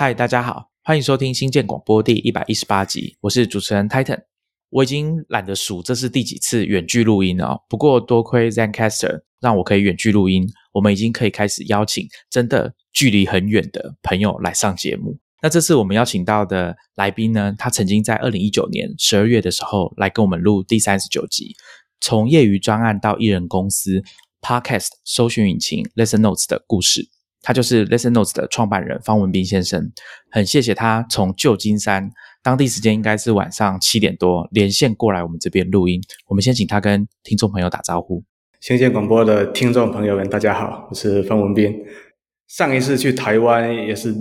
[0.00, 4.18] 嗨，大家好，欢迎收听新建广播第一百一十八集，我是主持人 Titan。
[4.70, 15.18] 我已经懒得数这是第几次远距录音了哦，不过多亏 ZenCaster 让我可以远距录音，我们已经可以开始邀请真的距离很远的朋友来上节目。
[15.42, 21.54] 那这次我们邀请到的来宾呢，他曾经在二零一九年十二月的时候来跟我们录第三十九集，
[22.00, 24.02] 从业余专案到艺人公司
[24.40, 27.10] Podcast 搜寻引擎 Listen Notes 的故事。
[27.42, 29.90] 他就是 Listen Notes 的创办人方文斌先生，
[30.30, 32.10] 很谢谢他从旧金山
[32.42, 36.00] 当地时间应该是晚上七点多连线过来我们这边录音。
[36.26, 38.22] 我们先请他跟听众朋友打招呼。
[38.60, 41.74] 新建广播的听众朋友们，大家好，我是方文斌。
[42.46, 44.14] 上一次去台湾也是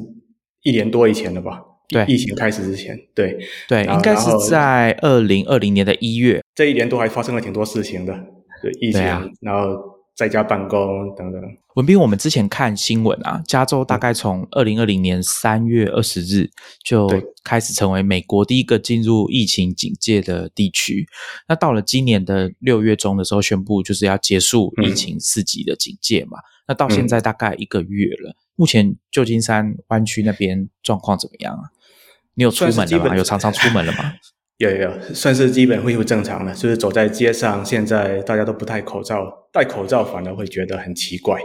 [0.64, 1.62] 一年多以前了吧？
[1.90, 6.42] 对，疫情开始之前，对对，应该是在二零二零年的一月。
[6.56, 8.14] 这一年多还发生了挺多事情的，
[8.62, 9.02] 对疫情，
[9.42, 9.99] 然后。
[10.20, 11.42] 在家办公等等。
[11.76, 16.50] 文斌，我们之前看新闻啊，加州大概从二零二零年三月二十日
[16.84, 17.08] 就
[17.42, 21.08] 开始成为美国第一个进入疫情警戒的地区。
[21.48, 26.40] 那到了今年的六月中的时候，宣布就是要结束疫情四级的警戒嘛。
[26.68, 31.72] 那到现在大概一个月了，目前旧金山湾区那边状况怎么样啊？
[32.34, 33.16] 你有出门了吗？
[33.16, 34.16] 有常常出门了吗？
[34.60, 36.54] 有有，算是基本恢复正常了。
[36.54, 41.40] 就是走在街上，现在大家都不戴口罩，戴口罩反而会觉得很奇怪。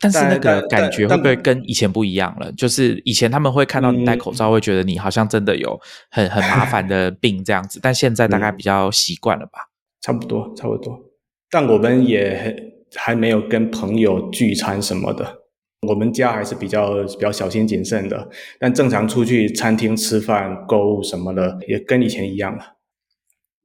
[0.00, 2.50] 但是那个感觉会不会跟以前不一样了？
[2.52, 5.78] 就是以前他们会看到你戴口罩，会觉得你好像真的有
[6.10, 7.78] 很很麻烦的病这样子。
[7.82, 9.68] 但现在大概比较习惯了吧？
[10.00, 10.98] 差不多，差不多。
[11.50, 12.56] 但我们也
[12.94, 15.43] 还没有跟朋友聚餐什么的。
[15.86, 22.74] 我们家还是比较比较小心谨慎的，但正常出去餐厅吃饭、购物什么的，也跟以前一样了。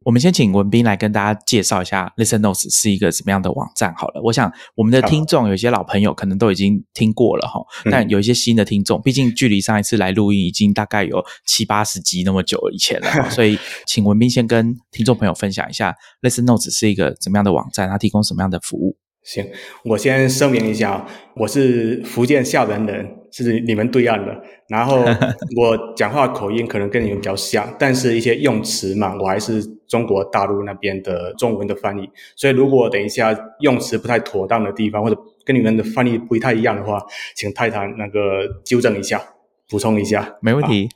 [0.06, 4.22] 我们先请文斌来跟大家介绍一下 Listen Notes 是一个什么样的网站好了。
[4.24, 7.60] 我想我们的听众有些老朋友可能都已经听过了哈，
[7.92, 18.96] 但有一些新的听众，毕竟距离上一次来录音已经大概有七八十集那么久以前了， 所以请文斌先跟听众朋友分享一下 Listen Notes 是一个怎么样的网站，它提供什么样的服务。
[19.24, 19.46] 行，
[19.84, 24.42] 我先声明一下，我是福建厦门人，是你们对岸的。
[24.70, 25.04] 然后
[25.58, 32.10] 我讲话口音可能跟你们比较像，但是一些用词嘛，我还是中国大陆那边的中文的翻译。
[32.36, 37.00] 所以如果等一下用词不太妥当的地方，或者跟你们的翻译不太一样的话，
[37.36, 39.22] 请泰坦那个纠正一下，
[39.70, 40.38] 补充一下。
[40.42, 40.90] 没问题。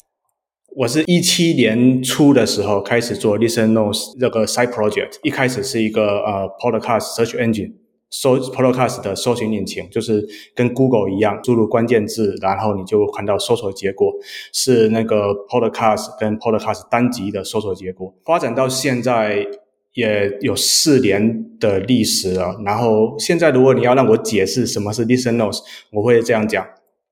[0.75, 7.73] 我是一七年初的时候开始做 Listen Notes 这个 side project，一开始是一个呃 podcast search engine。
[8.15, 14.13] 搜 Podcast 的搜寻引擎就是跟 Google 一样，输入关键字，然后你就看到搜索结果
[14.53, 18.13] 是那个 Podcast 跟 Podcast 单集的搜索结果。
[18.23, 19.47] 发展到现在
[19.95, 22.55] 也有四年的历史了。
[22.63, 26.63] 然后现在如果你要让我解释什么是 Listen Notes，我会这样讲：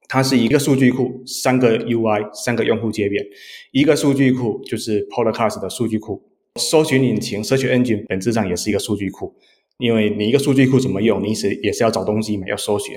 [0.07, 3.25] 它是一个数据库，三个 UI，三个用户界面。
[3.71, 6.21] 一个数据库就是 Podcast 的数据库，
[6.59, 9.33] 搜寻引擎 Search Engine 本质上也是一个数据库。
[9.81, 12.95] 因为你一个数据库怎么用，你是也是要找东西嘛，要搜寻。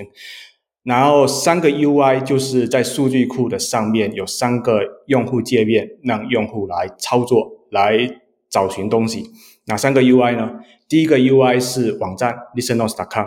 [0.83, 9.23] 然后三个 UI 就是在数据库的上面有三个用户界面，让用户来操作、来找寻东西。
[9.65, 10.59] 哪三个 UI 呢？
[10.87, 13.25] 第一个 UI 是网站 listennotes.com，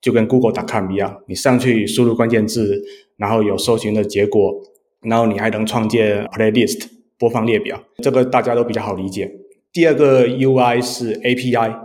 [0.00, 2.82] 就跟 Google.com 一样，你上去输入关键字，
[3.18, 4.54] 然后有搜寻的结果，
[5.02, 6.86] 然后你还能创建 playlist
[7.18, 9.30] 播放列表，这个大家都比较好理解。
[9.70, 11.83] 第二个 UI 是 API。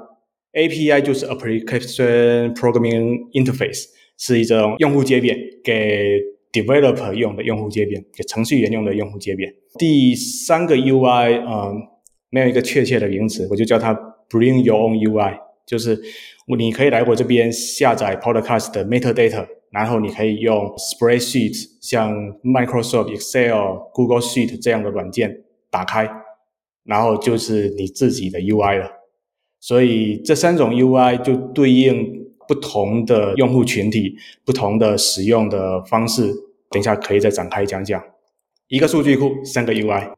[0.54, 3.86] API 就是 Application Programming Interface，
[4.18, 6.20] 是一种用户界面，给
[6.52, 9.54] Developer 用的用户界面，给程序员用的用户界面。
[9.78, 11.76] 第三个 UI，嗯，
[12.32, 13.94] 没有一个确切的名词，我就叫它
[14.30, 15.38] Bring Your Own UI，
[15.68, 16.02] 就是
[16.58, 22.12] 你可以来我这边下载 Podcast 的 Metadata，然后你可以用 Spreadsheet，像
[22.42, 26.10] Microsoft Excel、Google Sheet 这样的软件打开，
[26.84, 28.99] 然后就是你自己的 UI 了。
[29.60, 34.16] 所以这三种 UI 就对应不同的用户群体、
[34.46, 36.34] 不同的使用的方式。
[36.72, 38.02] 等一下可以再展开讲讲。
[38.68, 40.14] 一个数据库，三个 UI。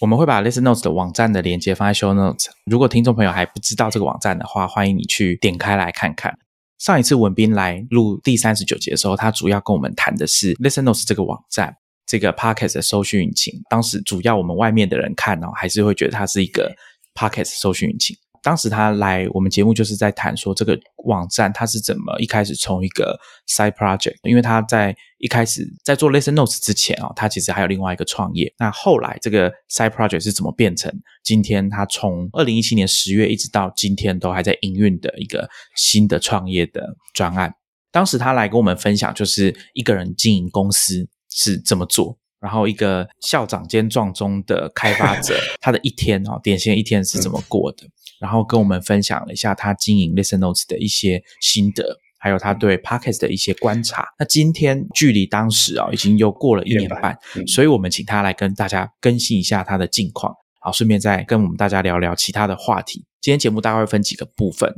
[0.00, 2.46] 我们会把 Listen Notes 的网站的连接放在 Show Notes。
[2.66, 6.38] 如果听众朋友还不知道这个网站的话，欢迎你去点开来看看。
[6.78, 13.62] 上一次文斌来录第三十九节的时候，他主要跟我们谈的是 Listen Notes 这个网站，这个 Podcast 的搜寻引擎。
[13.70, 16.74] 当时主要我们外面的人看哦，还是会觉得它是一个
[17.14, 18.16] Podcast 搜寻引擎。
[18.42, 23.18] 当时他来我们节目，就是在谈说这个网站他是怎么一开始从一个
[23.48, 28.52] side project，因为他在一开始在做 Listen Notes 之前啊，他其实还有另外一个创业。
[28.58, 30.92] 那后来这个 side project 是怎么变成
[31.22, 37.54] 今天他从二零一七年十月一直到今天都还在营运的一个新的创业的专案？
[37.90, 41.08] 当时他来跟我们分享，就是一个人经营公司。
[41.34, 47.86] 是怎么做，然后一个校长兼撞钟的开发者， 他的一天哦，典型的一天是怎么过的，
[48.22, 51.98] 然后跟我们分享了一下他经营 Listen Notes 的一些心得。
[52.24, 54.06] 还有他对 Podcast 的一些观察。
[54.16, 63.04] 那今天距离当时啊，已经又过了一年半，所以我们请他来跟大家更新一下他的近况，好，顺便再跟我们大家聊聊其他的话题。
[63.20, 64.72] 今天节目大概会分几个部分，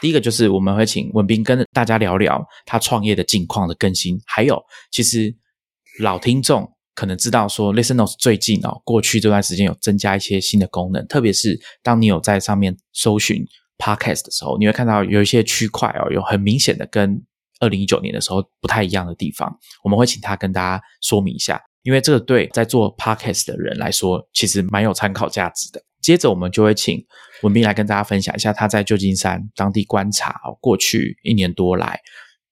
[0.00, 4.60] 第一个就是我们会请文斌跟大家聊聊他创业的近况的更新，还有
[4.90, 5.32] 其实
[6.00, 13.44] 老听众可能知道说，Listen Notes 最近哦，过去这段时间有增加一些新的功能，特别是当你有在上面搜寻。
[13.76, 17.20] Podcast 的时候，你会看到有一些区块哦，有很明显的跟
[17.58, 19.52] 二零一九年的时候不太一样的地方。
[19.82, 25.82] 我们会请他跟大家说明一下，因为这个对在做 Podcast 的人来说，其实蛮有参考价值的。
[26.00, 27.04] 接着，我们就会请
[27.42, 31.98] 文斌来跟大家分享一下他在旧金山当地观察哦，过去一年多来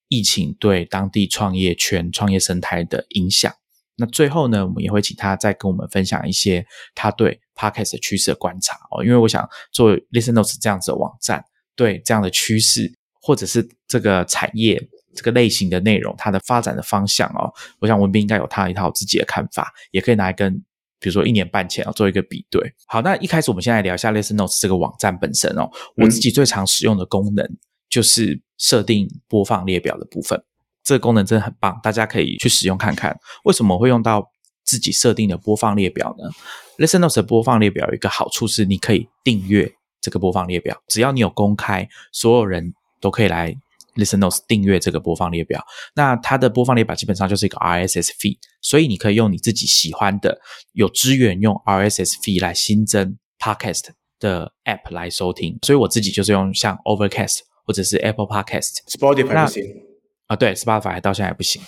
[0.08, 3.54] 疫情对当地创业圈、创业生态的影响。
[3.96, 9.04] 那最后呢，我们也会请他再跟我们分享一些他对 podcast 趋势的观察哦。
[9.04, 11.44] 因为我想做 Listen Notes 这样子的网站，
[11.76, 12.90] 对这样的趋势
[13.20, 14.82] 或者是这个产业
[15.14, 20.54] 这个类型的内容，它的发展的方向哦，我想文斌应该有他一套自己的看法，也可以拿来跟
[20.98, 22.72] 比如说一年半前啊做一个比对。
[22.86, 25.70] 好，那一开始我们先来聊一下 Listen Notes 这个网站本身哦。
[25.96, 27.46] 我自己最常使用的功能
[27.90, 30.42] 就是设定播放列表的部分。
[30.84, 33.16] 这个功能真的很棒，大家可以去使用看看。
[33.44, 34.28] 为什么会用到
[34.64, 36.30] 自己设定的播放列表呢
[36.78, 43.54] ？Listen Notes 的播放列表有一个好处是，你可以订阅这个播放列表，只要你有公开，所有人都可以来
[43.96, 45.64] Listen Notes 订阅这个播放列表。
[45.94, 50.40] 那它的播放列表基本上就是一个 RSS feed，所以你可以用你自己喜欢的
[50.72, 55.58] 有资源用 RSS feed 来新增 Podcast 的 App 来收听。
[55.62, 59.91] 所以我自己就是用像 Overcast 或者是 Apple Podcast、Spotify 不行。
[60.32, 61.60] 啊，对，Spotify 到现在还不行。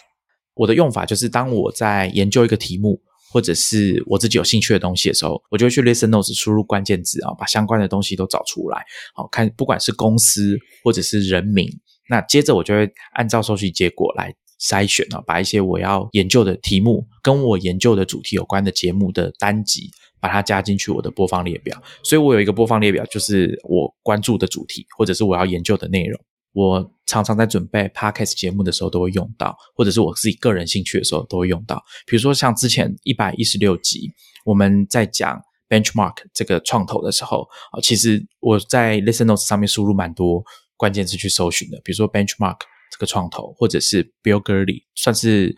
[0.55, 2.99] 我的用法就是，当我在研究一个题目，
[3.31, 8.83] 或者是我自己有兴趣的东西的时候，我就会去 Listen Notes 输入关键字啊，把相关的东西都找出来。
[9.15, 11.69] 好看，不管是公司或者是人名，
[12.09, 19.91] 那接着我就会按照收集结果来筛选啊，把一些我要研究的题目跟我研究的主题有关的节目的单集，
[20.21, 21.77] 把它加进去我的播放列表。
[22.03, 26.19] 所以我有一个播放列表，就是我关注的主题，或者是我要研究的内容。
[26.55, 31.85] 我常常在准备 podcast 节目的时候都会用到，或者是我自己个人兴趣的时候都会用到。
[32.07, 34.11] 比如说像之前一百一十六集
[34.45, 40.43] 我们在讲 benchmark 这个创投的时候啊，其实我在 listen notes 上面输入蛮多
[40.77, 42.59] 关键词去搜寻的，比如说 benchmark
[42.91, 45.57] 这个创投，或者是 Bill Gurley 算是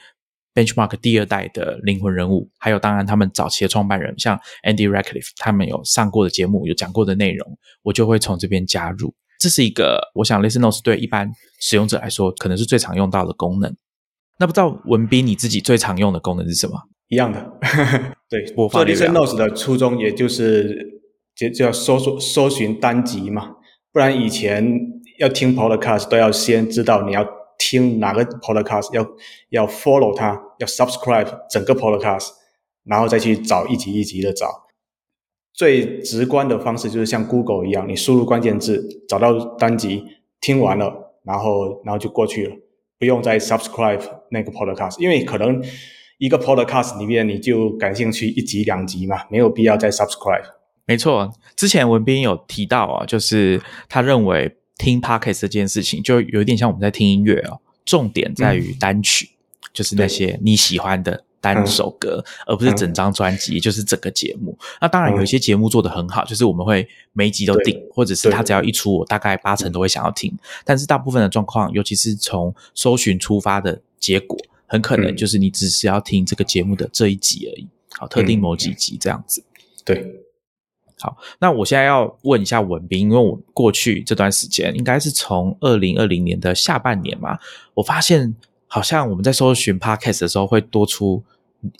[0.54, 9.14] benchmark 第二代的灵魂人物，还有当然他们早期的创办人像 Andy Radcliffe 他们有上过的节目有讲过的内容，我就会从这边加入。
[9.38, 11.30] 这是一个，我想 Listen Notes 对一般
[11.60, 13.76] 使用者来说，可能是最常用到的功能。
[14.38, 16.74] 那不知道文斌你自己最常用的功能是什么？
[17.08, 17.52] 一样的，
[18.28, 21.00] 对，做 Listen Notes 的初衷，也就是
[21.34, 23.52] 就就要搜索搜寻单集嘛。
[23.92, 24.78] 不然以前
[25.18, 27.26] 要听 Podcast 都要先知道你要
[27.58, 29.06] 听哪个 Podcast，要
[29.50, 32.28] 要 follow 它，要 subscribe 整个 Podcast，
[32.84, 34.65] 然后再去找一集一集的找。
[35.56, 40.04] 最直观的方式就是像 Google 一样，你输入关键字，找到单集，
[40.38, 42.54] 听完了，然后然后就过去了，
[42.98, 45.64] 不用再 subscribe 那个 podcast，因为可能
[46.18, 50.44] 一个 podcast 里面你就感兴趣一集两集嘛，没有必要再 subscribe。
[50.84, 59.30] 没错，之前文斌有提到啊，就是他认为听 podcast 这件事情就有点像我们在听音乐哦，重点在于单曲，
[59.72, 61.24] 就是那些你喜欢的。
[61.54, 64.58] 单首歌，而不是整张专辑，就是整个节目。
[64.80, 70.36] 那当然有一些节目做得很好，就是我们会每一集都定，或者是他只要一出，我大概八成都会想要听。
[70.64, 74.36] 但是大部分的状况，尤其是从搜寻出发的结果，
[74.66, 79.44] 很可能就是你只是要听这个节目的这一集而已，好，特定某几集这样子。
[79.84, 80.04] 对，
[80.98, 87.38] 好，那我现在要问一下文斌，因为我过去这段时间，应该是从二零二零年的下半年嘛，
[87.74, 88.34] 我发现
[88.66, 91.22] 好像我们在搜寻 podcast 的时候会多出。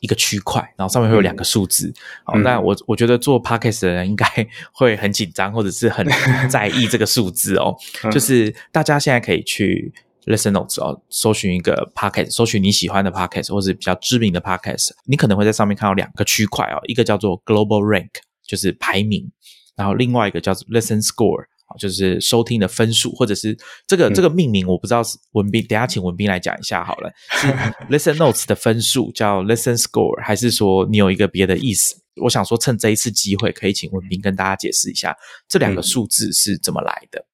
[0.01, 1.93] 一个区块，然后上面会有两个数字。
[2.25, 4.27] 好，那我我觉得做 podcast 的人应该
[4.73, 6.07] 会很紧张，或者是很
[6.49, 7.77] 在意这个数字哦。
[8.11, 9.93] 就是大家现在可以去
[10.27, 18.11] Listen Notes 哦，搜寻一个 podcast，搜寻你喜欢的 podcast 或者比较知名的 podcast，你可能会在上面看到两个区块哦，一个叫做 Global Rank，
[18.47, 19.31] 就是排名，
[19.77, 21.47] 然后另外一个叫做 Listen Score。
[21.79, 23.57] 就是收听的分数，或者是
[23.87, 27.11] 这个这个命名，我不知道是文斌，等下请文斌来讲一下好了。
[27.31, 27.47] 是
[27.91, 31.97] Listen Notes 的分数叫 Listen Score，还是说你有一个别的意思？
[32.23, 35.15] 我想说，趁这一次机会，可以请文斌跟大家解释一下
[35.49, 37.27] 这两个数字是怎么来的。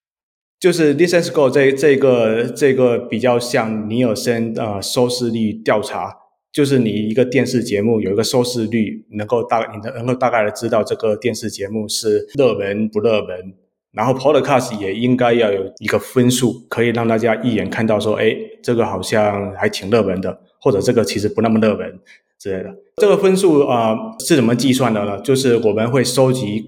[0.59, 6.13] 就是 Listen Score 这这个这个比较像尼尔森呃收视率调查
[6.53, 13.55] 就是你一个电视节目有一个收视率，能够大你能能够大概的知道这个电视节目是热门不热门。
[13.93, 22.01] 然后 Podcast 也应该要有一个分数，可以让大家一眼看到说，哎，这个好像还挺热门的，或者这个其实不那么热门
[22.39, 22.75] 之类的。
[22.97, 25.21] 这个分数啊是怎么计算的呢？
[25.21, 26.65] 就是我们会收集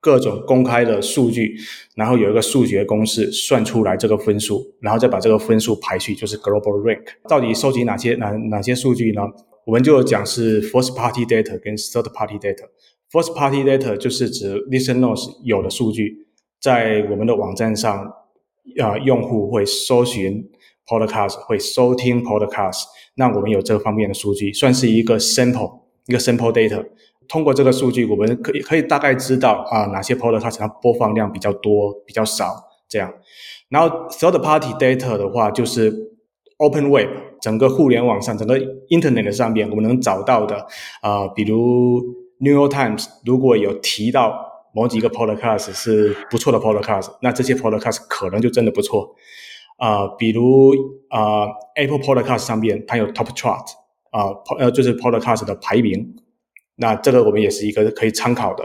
[0.00, 1.56] 各种公开的数据，
[1.96, 7.04] 然后有一个数学公式算出来这个分数，然后再把这个分数排序，就是 Global Rank。
[7.28, 9.22] 到底收集哪些哪哪些数据呢？
[9.64, 12.64] 我们就讲是 First Party Data 跟 Third Party Data。
[13.10, 16.27] First Party Data 就是指 Listen Notes 有的数据。
[16.60, 17.96] 在我们的网站上，
[18.82, 20.44] 啊，用户会搜寻
[20.86, 22.84] podcast，会收听 podcast，
[23.14, 26.84] 那我们有这方面的数据，算是一个 sample，一个 sample data。
[27.28, 32.54] 通过这个数据，我们可以可以大概知道啊，哪些 podcast 它播放量比较多，比较少
[32.88, 33.12] 这样。
[33.68, 35.92] 然后 third party data 的话，就是
[36.56, 37.08] open web，
[37.40, 40.66] 整个互联网上，整个 internet 上面我们能找到的
[41.02, 42.02] 啊，比如
[42.38, 44.47] New York Times 如果有提到。
[44.74, 49.14] 某几个 podcast 是不错的 podcast，那这些 podcast 可能就真的不错
[49.78, 50.06] 啊。
[50.18, 50.72] 比如
[51.08, 51.46] 啊
[51.76, 53.64] ，Apple Podcast 上面它有 Top Chart
[54.10, 56.16] 啊，呃，就是 podcast 的排名，
[56.76, 58.64] 那这个我们也是一个可以参考的。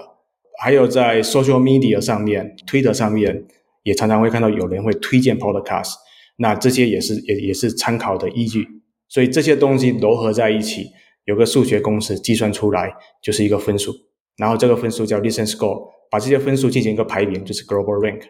[0.60, 3.46] 还有在 social media 上面，Twitter 上面
[3.82, 5.94] 也常常会看到有人会推荐 podcast，
[6.38, 8.68] 那这些也是也也是参考的依据。
[9.10, 10.92] 所以这些东西糅合在一起，
[11.26, 13.92] 有个数学公式计算出来就是一个分数，
[14.38, 15.94] 然后这个分数叫 Listen Score。
[16.12, 18.22] 把这些分数进行一个排名，就是 global rank。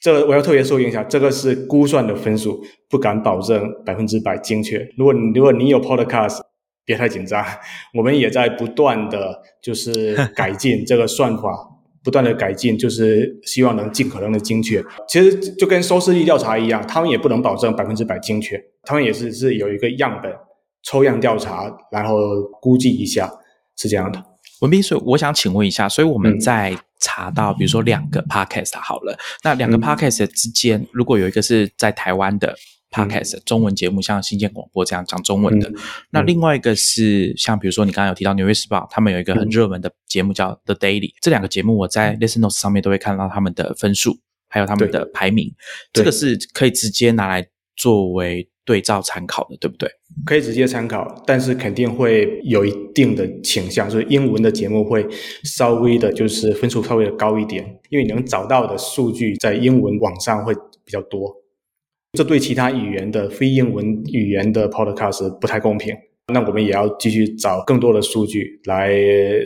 [0.00, 4.78] 这个我要特别说明一下，这个是估算的分数，不敢保证百分之百精确。
[4.96, 6.40] 如果如果你有 podcast，
[6.86, 7.44] 别太紧张，
[7.94, 11.68] 我们也在不断的就是改进这个算法，
[12.02, 14.82] 不断的改进，就是希望能尽可能的精确。
[15.06, 20.32] 其实就跟收视率调查一样，他们也不能保证百分之百精确，他们也是是有一个样本
[20.82, 22.16] 抽样调查，然后
[22.62, 23.30] 估计一下，
[23.76, 24.29] 是这样的。
[24.60, 32.54] 文斌，所以我想请问一下，所以我们在查到，比如说两个 podcast 好了，那两个 podcast 之间，如果有一个是在台湾的
[32.90, 35.72] podcast 中文节目，像新建广播这样讲中文的，
[36.10, 45.54] 那另外一个是像比如说你刚刚有提到《纽约时报》，他们有一个很热门的节目叫《The Daily》，这两个节目我在 Listen Notes 上面都会看到他们的分数，还有他们的排名，
[45.92, 48.49] 这个是可以直接拿来作为。
[48.64, 49.88] 对照参考的，对不对？
[50.24, 55.04] 可以直接参考，但是肯定会有一定的倾向，就是英文的节目会
[55.44, 61.34] 稍微的，就是分数稍微的高一点，因为你能找到的数据在英文网上会比较多，
[62.12, 65.94] 这对其他语言的非英文语言的 podcast 不太公平。
[66.32, 68.94] 那我们也要继续找更多的数据来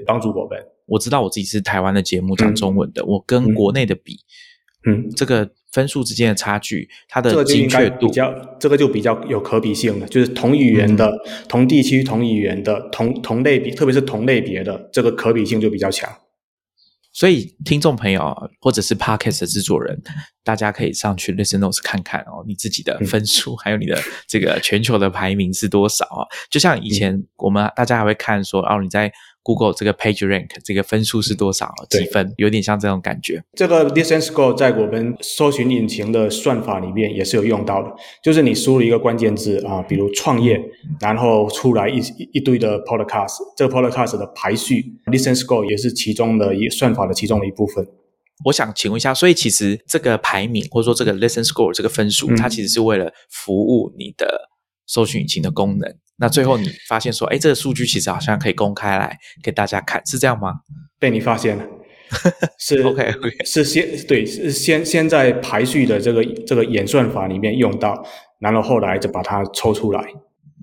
[0.05, 0.59] 帮助我们。
[0.87, 4.19] 我知道我自己是台湾的节目讲中文的，我跟国内的比，
[4.87, 5.51] 嗯，这个。
[5.75, 10.07] 分数之间的差距，它的精确度比较，这个就比较有可比性了。
[10.07, 11.13] 就是同语言的、
[11.49, 16.09] 同地区、同语言的、同同类别，特别是同类别的，这个可比性就比较强。
[17.13, 20.01] 所以，听众朋友或者是 Podcast 的制作人，
[20.45, 26.23] 大家可以上去 Listen Notes 看看哦，你自己的分数，还有你的这个全球的排名是多少啊？
[26.49, 29.13] 就像以前我们大家还会看说，哦，你在。
[29.45, 31.73] Google 这个 Page Rank 这个分数是多少？
[31.91, 32.33] 几分？
[32.39, 33.45] 有点像这种感觉。
[33.53, 37.95] 这个 Listen Score 在我们搜寻引擎的算法里面也是有用到的。
[38.23, 40.61] 就是你输入一个关键字啊，比如创业，
[40.99, 42.01] 然后出来一
[42.33, 47.87] 一堆的 Podcast，这个 Podcast 的排序，Listen Score 也是其中的一算法的其中的一部分。
[48.47, 54.49] 我想请问一下，所以其实这个排名或者说这个 Listen Score 这个分数，它其实是为了服务你的
[54.87, 55.95] 搜寻引擎的功能。
[56.17, 60.53] 那最后你发现说，哎，这个数据其实好像可以公开来给大家看，是这样吗？
[60.99, 61.65] 被你发现了，
[62.59, 63.13] 是 OK，
[63.45, 68.07] 是先对，是先先在排序的这个这个演算法里面用到，
[68.39, 70.03] 然后后来就把它抽出来，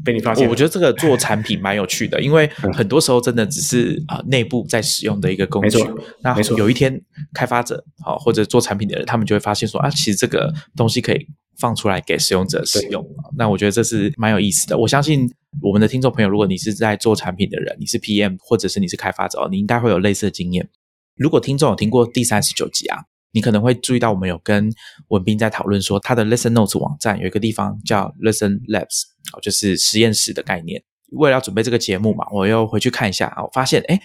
[0.03, 0.49] 被你发现。
[0.49, 5.77] 我觉得这个做产品蛮有趣的，因为很多时候真的只是啊内部在使用的一个工具。
[6.23, 6.99] 那有一天
[7.33, 11.27] 开发者好或者做产品的人，他们就会发现说啊，其实这个东西可以
[11.61, 13.05] 放出来给使用者使用。
[13.37, 14.75] 那我觉得这是蛮有意思的。
[14.77, 15.31] 我相信。
[15.61, 20.69] 我们的听众朋友，如果你是在做产品的人，你是 PM 或者是你是开发者，你应该会有类似的经验。
[21.17, 22.99] 如果听众有听过第三十九集啊，
[23.33, 24.71] 你可能会注意到我们有跟
[25.09, 29.01] 文斌在讨论说，他的 Listen Notes 网站有一个地方叫 Listen Labs，
[29.41, 30.81] 就是实验室的概念。
[31.11, 33.99] 为了要准备这个节目嘛，我又回去看一下啊，我发现哎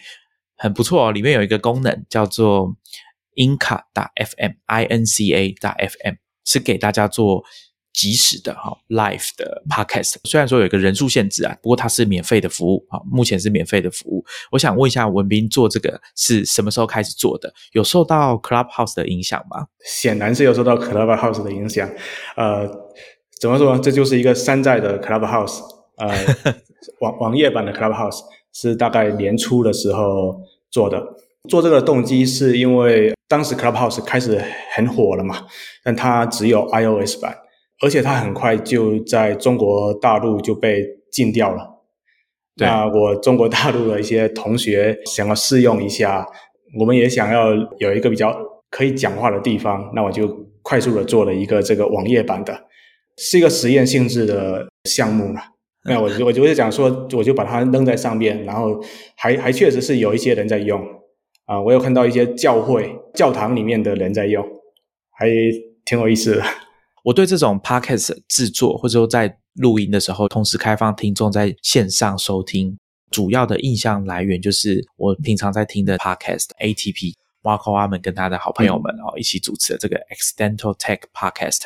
[0.56, 2.76] 很不错哦，里面有一个功能叫做
[3.36, 6.14] Inca 打 FM，I N C A 打 FM，
[6.46, 7.44] 是给大家做。
[7.98, 14.22] 即时的哈，live 的 podcast，虽然说有一个人数限制啊，不过它是免费的服务啊，目前是免费的服务。
[14.50, 17.50] 我想问一下文斌，做这个是什么时候开始做的？
[17.72, 19.68] 有受到 Clubhouse 的影响吗？
[19.86, 21.88] 显然是有受到 Clubhouse 的影响。
[22.36, 22.68] 呃，
[23.40, 23.78] 怎么说？
[23.78, 25.62] 这就是一个山寨的 Clubhouse。
[25.96, 26.14] 呃，
[27.00, 28.20] 网网页版的 Clubhouse
[28.52, 30.38] 是大概年初的时候
[30.70, 31.02] 做的。
[31.48, 34.40] 做这个动机是因为当时 Clubhouse 开始
[34.74, 35.46] 很火了嘛，
[35.82, 37.36] 但它只有 iOS 版，
[37.82, 41.74] 而且它很快就在中国大陆就被禁掉了。
[42.58, 46.26] 那我中国大陆的一些同学想要试用一下，
[46.78, 48.34] 我们也想要有一个比较
[48.70, 50.26] 可以讲话的地方，那我就
[50.62, 52.58] 快速的做了一个这个网页版的，
[53.18, 55.40] 是一个实验性质的项目了。
[55.84, 58.82] 那我我就是讲说，我就把它扔在上面，然后
[59.16, 60.82] 还还确实是有一些人在用。
[61.46, 64.44] 啊，我有看到一些教会、教堂里面的人在用，
[65.10, 65.28] 还
[65.84, 66.42] 挺有意思的。
[67.04, 72.76] 我对这种 podcast 制作，或者说在录音的时候，同时开放听众在线上收听，
[73.12, 81.62] 主要的印象来源就是我平常在听的 podcast ATP Marco 阿门跟他的好朋友们哦一起主持的这个 Accidental Tech Podcast。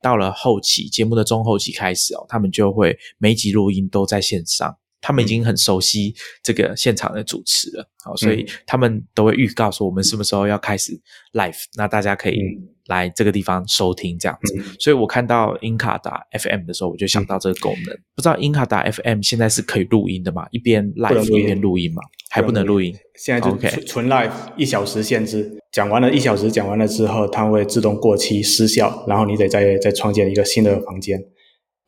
[0.00, 4.76] 到了后期节目的中后期开始哦，他们就会每集录音都在线上。
[5.02, 10.98] 他们已经很熟悉这个现场的主持了，好，所以他们都会预告说我们什么时候要开始
[11.32, 12.38] live，那大家可以
[12.86, 14.54] 来这个地方收听这样子。
[14.78, 17.98] 所以我看到英卡达 FM 的时候，我就想到这个功能。
[18.14, 20.46] 不知道英卡达 FM 现在是可以录音的吗？
[20.52, 22.00] 一边 live 一边录音吗？
[22.30, 22.94] 还不能录音？
[23.16, 25.58] 现在就纯 live，一小时限制。
[25.72, 31.18] 讲完了一小时，讲完了之后，它会自动过期失效，然后你得再再创建一个新的房间。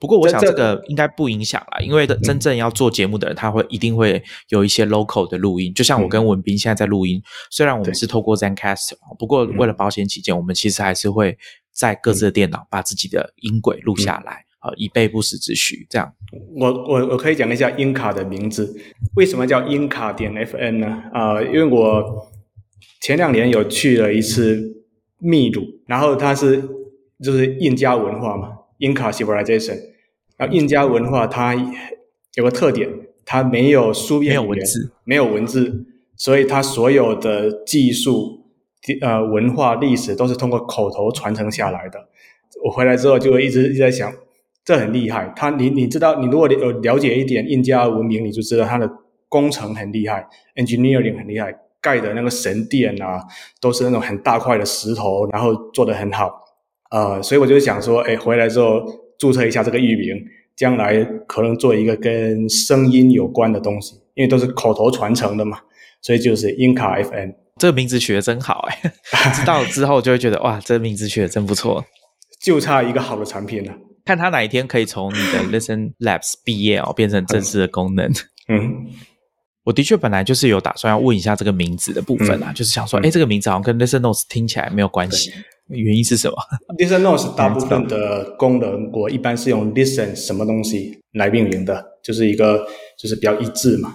[0.05, 5.73] 不过我想这个应该不影响啦，因为真正要做节目的人，他会一定会有一些 local 的录音。
[5.73, 11.39] 就像我跟文斌现在在录音，虽然我们是透过 ZenCast，不过为了保险起见，我们其实还是会
[11.73, 15.87] 在各自的电脑把自己的音轨录下来，呃，以备不时之需。
[15.89, 16.13] 这样，
[16.61, 18.77] 我我我可以讲一下音卡的名字，
[19.17, 21.03] 为什么叫音卡点 FN 呢？
[21.15, 22.29] 啊，因为我
[23.01, 24.85] 前两年有去了一次
[25.19, 26.63] 秘鲁，然后它是
[27.23, 29.94] 就是印加文化嘛，音卡 civilization。
[30.37, 31.55] 啊，印加文化它
[32.35, 32.91] 有个特点，
[33.25, 38.45] 它没有书面文字，没有文字，所以它所有的技术、
[39.01, 42.09] 呃文化、历史都是通过口头传承下来的。
[42.65, 44.13] 我回来之后就一直一直在想，
[44.65, 45.33] 这很厉害。
[45.37, 48.91] 他，你你知道，你如果有了解一点印加文明，你就知道它的
[49.29, 53.23] 工程很厉害，engineering 很厉害，盖的那个神殿啊，
[53.61, 56.43] 都是那种很大块的石头，然后做的很好。
[56.91, 59.04] 呃，所以我就想说，哎，回来之后。
[59.19, 60.25] 注册一下这个域名，
[60.57, 65.59] 将来可能做一个跟声音有关的东西，因为都是口头传承的嘛，
[66.03, 68.93] 所以就是音卡 FM 这个名字取得真好哎，
[69.33, 71.85] 知道之后就会觉得哇，这个名字取得真不错，
[72.41, 73.73] 就差一个好的产品了。
[74.05, 78.13] 看他哪一天可以从你的 Listen Labs 毕业哦，变成正式的功能。
[78.49, 78.87] 嗯，
[79.63, 85.33] 我的确本来就是有打算要问一下这个名字的部分啊，就是想说，哎，这个名字好像跟 Listen Notes 听起来没有关系。
[85.69, 86.37] 原因是什么
[86.79, 92.67] ？Listen Notes 大部分的功能，我一般是用 Listen 什么东西来命名的，就是一个
[92.99, 93.95] 就是比较一致嘛。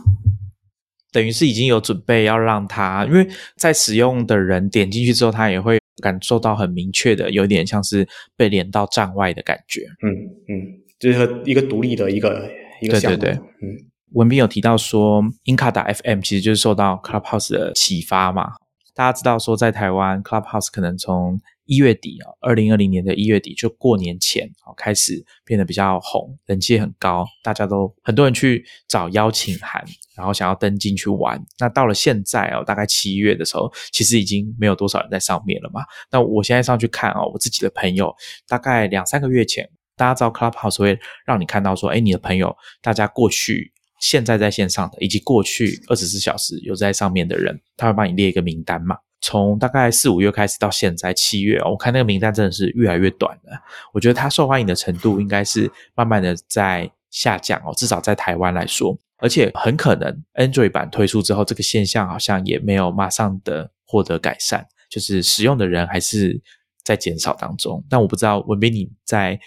[1.11, 9.81] 等于是已经有准备要让它，因为在使用的人点进去之后，他也会感受到很明确的，有点像是被连到站外的感觉。
[10.03, 10.09] 嗯
[10.47, 12.49] 嗯，就是一个独立的一个
[12.81, 13.17] 一个项目。
[13.17, 13.77] 对对对，嗯，
[14.13, 18.53] 文斌有提到说 i n c a 打 FM 其实就是受到 Clubhouse 的启发嘛。
[18.93, 31.39] 大家知道说，在台湾 Clubhouse 可能从一月底啊，二零二零年的一月底就过年前啊，开始变得比较红，人气很高，大家都很多人去找邀请函，然后想要登进去玩。
[31.59, 35.81] 那到了现在哦，大概七月的时候，其实已经没有多少人在上面了嘛。
[36.09, 38.11] 那我现在上去看哦，我自己的朋友，
[38.47, 48.97] 大概两三个月前，大家知道 Clubhouse 会让你看到说，哎，你的朋友，大家过去、现在在线上的，以及过去二十四小时有在上面的人，他会帮你列一个名单嘛。
[49.21, 53.59] 从大概四五月开始到现在七月我看那个名单真的是越来越短了。
[53.93, 66.41] 我觉得它受欢迎的程度应该是慢慢的在下降哦，至少在台湾来说，而且很可能 Android 版推出之后，这个现象好像也没有马上的获得改善，就是使用的人还是
[66.83, 67.83] 在减少当中。
[67.89, 69.39] 但我不知道文斌你在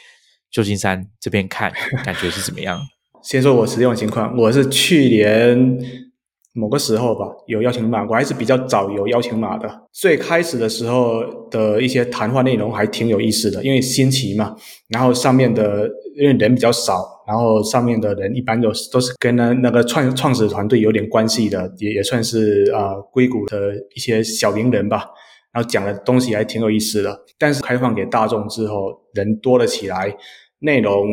[0.50, 1.72] 旧金山这边看
[2.04, 2.80] 感觉是怎么样？
[3.22, 6.11] 先说我使用情况，我是去年。
[6.54, 9.68] 某个时候吧，有邀请码，我还是比较早有邀请码的。
[9.90, 14.54] 最开始的时候的一些谈话内容还挺有意思的，因为新奇嘛。
[14.88, 25.06] 然后上面的因为人比较少，然后上面的人一般都是都是跟那那个创创始团队有点关系的，也也算是啊硅谷的一些小名人吧。
[25.54, 27.18] 然后讲的东西还挺有意思的。
[27.38, 30.14] 但是开放给大众之后，人多了起来，
[30.58, 31.06] 内容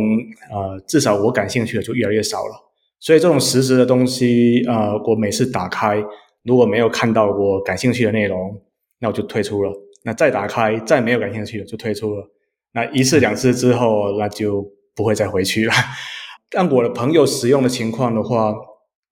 [0.51, 2.68] 呃至少我感兴趣的就越来越少了。
[2.99, 6.03] 所以这种实时的东西，呃，我每次打开，
[6.43, 8.61] 如果没有看到我感兴趣的内容，
[8.99, 9.71] 那我就退出了。
[10.03, 12.29] 那再打开，再没有感兴趣的就退出了。
[12.73, 15.73] 那一次两次之后，那就不会再回去了。
[16.57, 18.53] 按我的朋友使用的情况的话，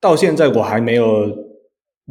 [0.01, 1.27] 到现在我还没有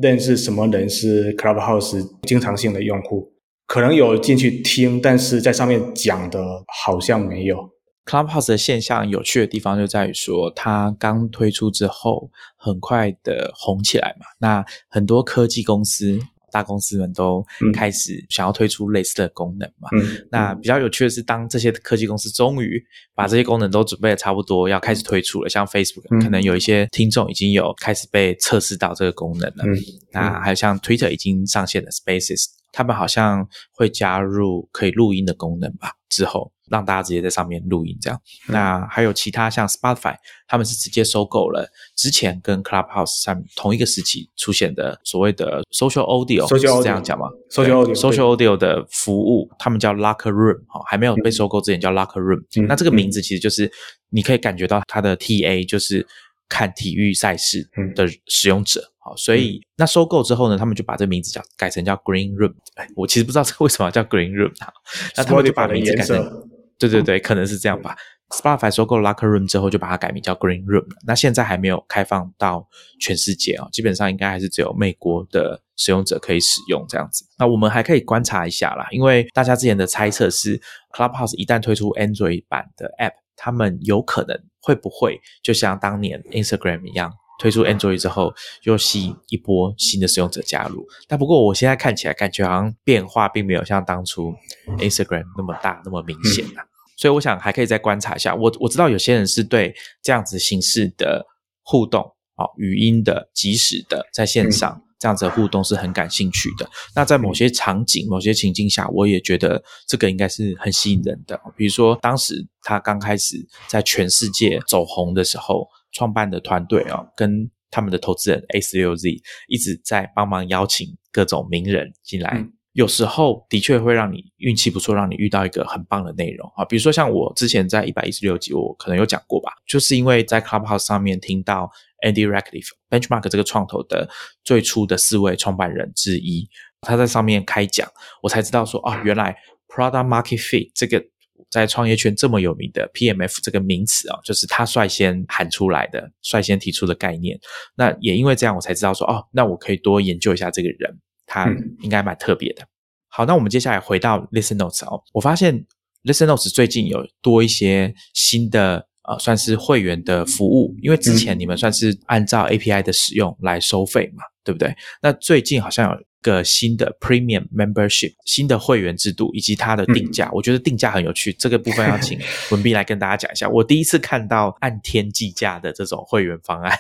[0.00, 3.32] 认识什么人是 Clubhouse 经常性的用户，
[3.66, 7.75] 可能有进去听，但是在上面讲的好像没有。
[8.06, 16.18] Clubhouse 的现象有趣的地方就在于说，它刚推出之后很快的红起来嘛，那很多科技公司。
[16.52, 19.90] 大公司们都开始想要推出类似的功能嘛？
[20.30, 22.82] 那比较有趣的是，当这些科技公司终于
[23.14, 29.64] 把这些功能都准备的差不多，要开始推出了，像 Facebook，可能有一些听众已经有开始被测试到这个功能了。
[30.12, 35.90] 那还有像 Twitter 已经上线了 Spaces，他们好像会加入可以录音的功能吧？
[36.08, 36.52] 之后。
[36.70, 38.20] 让大家直接在上面录音，这样。
[38.48, 40.14] 那还有其他像 Spotify，
[40.48, 52.42] 他们是直接收购了之前跟 Clubhouse 上同一个时期出现的所谓的 Social Audio，是这样讲吗？Social Audio，Social Audio 的服务，他们叫 Locker Room，哈，还没有被收购之前叫 Locker Room。
[52.66, 53.70] 那这个名字其实就是
[54.10, 56.06] 你可以感觉到它的 TA 就是
[56.48, 58.92] 看体育赛事的使用者。
[58.98, 62.52] 好，所以那收购之后呢，他们就把这名字叫改成叫 Green Room。
[62.74, 64.72] 哎，我其实不知道这为什么叫 Green Room 啊？
[65.16, 66.48] 那他们就把名字改成。
[66.78, 67.96] 对对对，可能是这样吧。
[68.30, 70.84] Spotify 收购 Locker Room 之后，就把它改名叫 Green Room。
[71.06, 72.68] 那现在还没有开放到
[73.00, 77.24] 全世界哦，基本上应该还是只有美国的使用者可以使用这样子。
[77.38, 80.60] 那我们还可以观察一下啦，因为大家之前的猜测是
[80.92, 87.12] ，Clubhouse 一旦推出 Android 版的 App，他们有可能会不会就像当年 Instagram 一样？
[87.38, 90.86] 推出 Android 之后，又吸引一波新的使用者加入。
[91.06, 94.34] 但不过我现在看起来，感觉好像变化并没有像当初
[94.78, 96.64] Instagram 那么大、那么明显啊。
[96.96, 98.34] 所以我想还可以再观察一下。
[98.34, 101.26] 我我知道有些人是对这样子形式的
[101.62, 102.02] 互动，
[102.36, 106.66] 哦，语音的、即时的，在线上这样子的互动是很感兴趣的。
[106.94, 111.38] 那在某些场景、某些情境下，我也觉得这个应该是很吸引人的。
[111.54, 115.68] 比如说，当时他刚开始在全世界走红的时候。
[115.92, 119.10] 创办的团队哦，跟他们的投资人 A 四六 Z
[119.48, 126.64] 一直在帮忙邀请各种名人进来，有时候的确会让你运气不错，让你遇到一个很棒的内容啊。
[126.64, 131.70] 比如说像我之前在一百一十六集，我可能有讲过吧，就是因为在 Clubhouse 上面听到
[132.06, 134.08] Andy Radcliffe Benchmark 这个创投的
[134.44, 136.48] 最初的四位创办人之一，
[136.80, 137.88] 他在上面开讲，
[138.22, 139.36] 我才知道说啊，原来
[139.68, 141.04] Product Market Fit 这个。
[141.50, 147.38] 在创业圈这么有名的 PMF 这个名词啊，就是他率先喊出来的、率先提出的概念。
[147.76, 151.46] 那也因为这样，我才知道说，哦，那我可以多研究一下这个人，他
[151.80, 152.66] 应该蛮特别的。
[153.08, 155.64] 好，那我们接下来回到 Listen Notes 哦，我发现
[156.04, 164.74] Listen Notes 最近有多一些新的呃，算是会员的服务，因为之前你们算是按照 API 的使用来收费嘛，对不对？
[165.00, 166.06] 那最近好像有。
[166.22, 171.32] 个新的 Premium Membership 新的会员制度以及它的定价，我觉得定价很有趣。
[171.32, 172.18] 这个部分要请
[172.50, 173.48] 文斌来跟大家讲一下。
[173.48, 176.76] 我第一次看到按天计价的这种会员方案。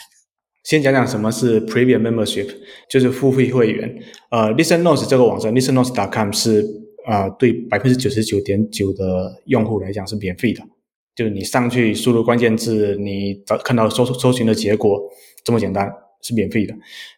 [0.64, 2.48] 先讲讲什么是 Premium Membership，
[2.90, 4.02] 就是付费会员。
[4.30, 6.66] 呃，Listen Notes 这个网站 ListenNotes.com 是
[7.06, 10.60] 呃对百分之九十九点九的用户来讲是免费的，
[11.14, 15.00] 就是你上去输入关键字，你找看到搜搜寻的结果
[15.44, 15.88] 这么简单。
[16.22, 16.74] 是免费的，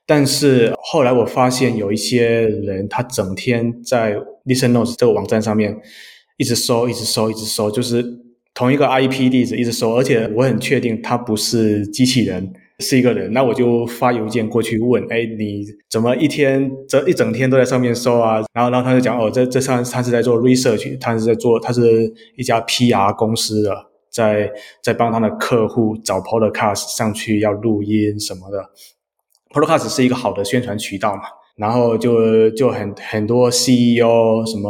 [0.06, 5.76] 但是后来我发现有一些人，他整天在 Listen Notes 这个网站上面
[6.36, 8.04] 一直搜，一直搜，一直搜，就是
[8.54, 13.32] 同一个 IP 地址一直搜，而且我很确定他不是机器人，是一个人。
[13.32, 18.44] 那我就发邮件过去问，哎，你怎么一天这一整天都在上面搜啊？
[18.52, 23.72] 然后，然后他就讲，哦，这这上他是在做 research，他是在做，他是一家 PR 公司的，
[24.18, 24.52] 在
[24.82, 28.70] 在帮他的客户找 podcast 上去要录音什么的。
[29.54, 31.22] Podcast 是一个好的宣传渠道嘛，
[31.56, 34.68] 然后就就很很多 CEO 什么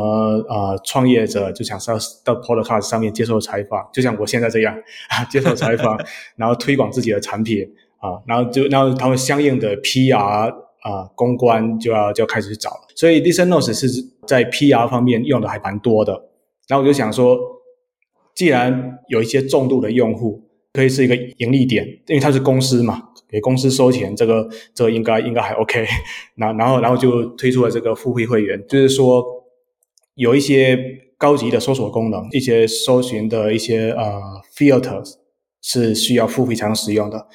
[0.49, 4.75] 呃创业者就想上到 Podcast 上面接受采访，就像我现在这样
[5.09, 5.99] 啊 接受采访，
[6.37, 7.65] 然后推广自己的产品
[7.99, 10.17] 啊，然后就然后他们相应的 PR
[10.83, 13.89] 啊公关就要就要开始去找，所以 Listen Notes 是
[14.29, 16.13] 在 PR 方面用的还蛮多的，
[16.69, 17.37] 然后我就想说，
[18.39, 20.45] 既然有一些重度的用户。
[20.71, 25.85] 可以是一个盈利点，因为它是公司嘛，给公司收钱，这个这个应该应该还 OK。
[26.37, 29.25] 然然后然后就推出了这个付费会员，就是说
[30.15, 30.79] 有一些
[31.17, 34.21] 高级的搜索功能，一些搜寻的一些呃
[34.55, 35.15] filters
[35.63, 37.27] 是需要付费才能使用的。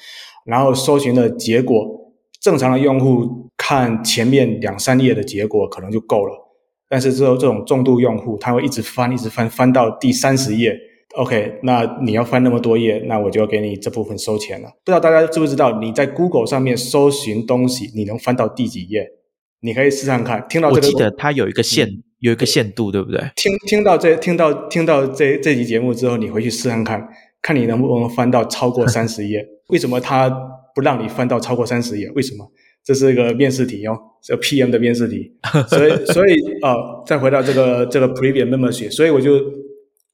[0.46, 6.32] 然后搜寻的结果，正常的用户看前面两三页的结果可能就够了，
[6.88, 10.78] 但是这这种重度用户，他会一直翻，一直翻，翻到第三十页。
[11.16, 14.68] OK，那你要翻那么多页，那我就要给你这部分收钱了。
[14.84, 19.06] 不知道大家知不知道，你在 Google 上面搜寻东西，你能翻到第几页？
[19.60, 20.44] 你可以试看看。
[20.48, 23.20] 听到这个，我记得它有一个限，有一个限度，对不对？
[23.36, 27.08] 听听到这，听到听到这这集节目之后，你回去试看看，
[27.40, 29.46] 看你能不能翻到超过 三十页。
[29.68, 30.28] 为什么它
[30.74, 32.10] 不让你翻到超过三十页？
[32.16, 32.44] 为什么？
[32.84, 35.32] 这是一个面试题哦，这 PM 的面试题。
[35.68, 36.74] 所以， 所以呃，
[37.06, 39.40] 再回到这个这个 Premium Membership，所以我就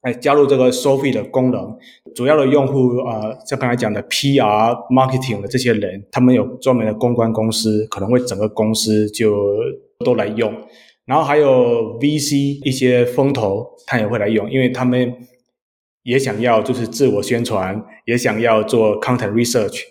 [0.01, 1.77] 哎加入这个收费的功能。
[2.15, 9.33] 主要的用户啊，像刚才讲的 PR Marketing 的这些人，他们有专门的公关公司，可能会整个公司就
[10.03, 10.53] 都来用。
[11.05, 15.13] 然后还有 VC 一些风投，他也会来用，因为他们
[16.03, 19.81] 也想要就是自我宣传，也想要做 Content Research。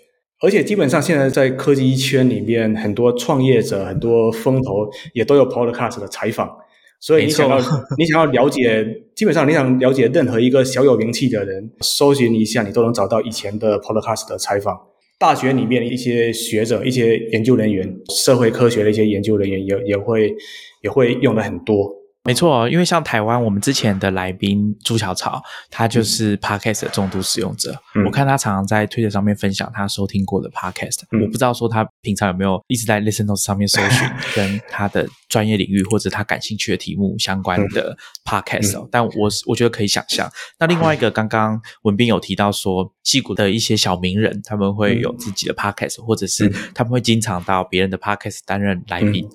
[0.43, 6.57] 而且基本上现在在科技圈里面，很多创业者、很多风投也都有 Podcast 的采访。
[7.01, 7.59] 所以你想要
[7.97, 8.85] 你想要了解，
[9.15, 14.79] 基本上你想了解任何一个小有名气的人，搜寻一下，你都能找到以前的 Podcast 的采访。
[15.19, 20.35] 大学里面的一些学者、一些研究人员、社会科学的一些研究人员也也会
[20.83, 22.00] 也会用的很多。
[22.23, 27.75] 没错，因为像台湾，我们之前的来宾朱小草，他就是 Podcast 的重度使用者。
[28.05, 31.01] 我看他常常在推特上面分享他收听过的 Podcast。
[31.23, 34.07] 我不知道说他平常有没有一直在 Listen Notes 上面搜寻
[34.37, 38.87] 跟他的专业领域或者他感兴趣的题目相关的 Podcast。
[38.93, 40.31] 但我我觉得可以想象。
[40.59, 49.27] 那另外一个，刚刚文斌有提到说，戏骨的一些小名人，他们会有自己的 Podcast，或者是他们会经常到别人的 Podcast 担任来宾。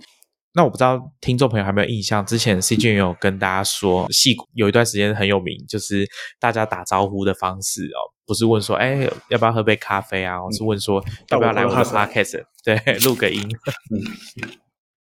[0.56, 6.08] 那我不知道听众朋友有没有印象，之前 C 君有跟大家说，戏有一段时间很有名，就是
[6.40, 10.42] 大家打招呼的方式哦，不是问说，哎，要不要喝杯咖啡啊？
[10.42, 12.42] 我是问说，要不要来我的 podcast？
[12.64, 13.42] 对， 录个音。
[13.44, 14.48] 嗯。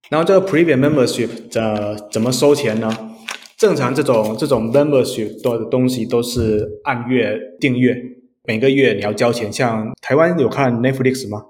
[0.09, 3.15] 然后这个 Premium Membership 呃怎么收钱呢？
[3.57, 7.95] 正常这种这种 Membership 的东西都是按月订阅，
[8.43, 9.51] 每个月你要交钱。
[9.51, 11.41] 像台湾有看 Netflix 吗？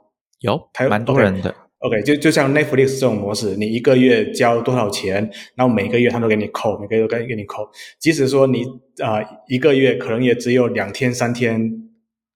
[0.41, 1.54] 有，台蛮多人的。
[1.86, 7.69] OK，就就像 Netflix 这种模式，你一个月交多少钱，然后每个月他都给你扣，每个月都给给你扣。
[8.00, 8.63] 即使说你
[9.04, 11.71] 啊一个月可能也只有两天三天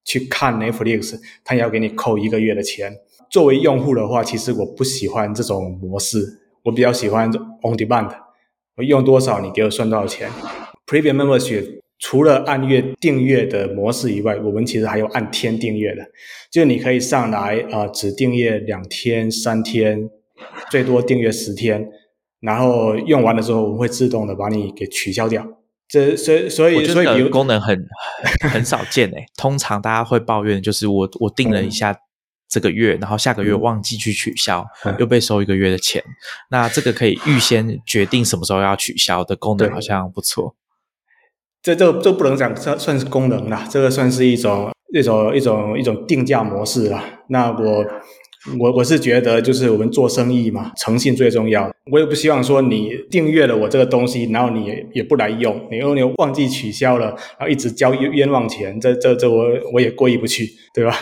[0.05, 2.93] 去看 Netflix，他也要给你扣一个月的钱。
[3.31, 6.19] 作为用户的话，其实我不喜欢这种模式，
[6.61, 7.27] 我比较喜欢
[7.63, 8.11] On Demand，
[8.77, 10.29] 我用多少你给我算多少钱。
[10.85, 11.79] Premium Membership。
[11.99, 16.01] 除了按月订阅的模式以外，我们其实还有按天订阅的，
[16.49, 20.09] 就你可以上来啊，只订阅两天、三天，
[20.71, 21.89] 最多订阅十天，
[22.39, 25.45] 然后用完的时候，我们会自动的把你给取消掉。
[25.89, 27.85] 这所以所以所以，比如功能很
[28.51, 31.97] 很少见诶， 通常大家会抱怨就是我我订了一下
[32.47, 34.63] 这个月，然后下个月忘记去取消，
[34.99, 36.01] 又被收一个月的钱。
[36.49, 40.55] 那这个可以预先决定什么时候要取消的功能，好像不错。
[41.61, 47.03] 这这这不能讲算算是功能啦，这个算是一种一种一种一种定价模式啦。
[47.27, 47.85] 那我
[48.57, 51.69] 我我是觉得，就是我们做生意嘛，诚信最重要。
[51.91, 60.93] 我也不希望说你订阅了我这个东西，然后你也不来用，你又你忘记取消了，然后一直交冤冤枉钱，这这这我我也过意不去，对吧？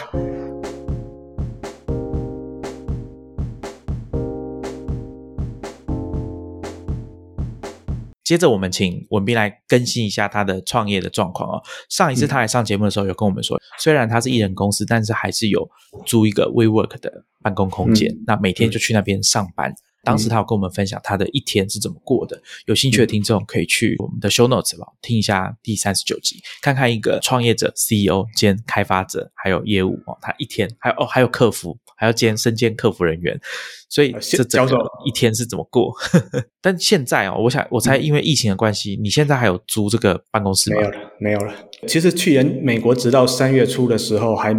[8.27, 11.63] 接着，我们请文斌来更新一下他的创业的状况哦。
[11.87, 15.65] 上一次他来上节目的时候，有跟我们说，虽然他是艺人公司，但是还是有
[16.05, 19.73] 租一个 WeWork 的办公空间，那每天就去那边上班。
[20.07, 22.41] 当时他有跟我们分享他的一天是怎么过的。
[22.65, 33.39] 有兴趣的听众可以去我们的 Show Notes 吧，听一下第三十九集，看看一个创业者、CEO 兼开发者，还有业务哦，他一天还有哦，还有客服，还要兼身兼客服人员。
[33.89, 35.93] 所以这整个一天是怎么过？
[36.61, 40.81] 但现在哦，我想我猜，因为疫情的关系，你现在还有租这个办公室吗？
[40.81, 41.53] 没有了，没有了。
[41.87, 44.53] 其实去年美国直到三月初的时候，还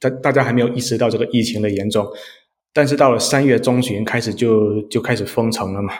[0.00, 2.06] 大大家还没有意识到这个疫情的严重，
[2.72, 5.92] 但是到了三月中旬开始就就开始封城了嘛。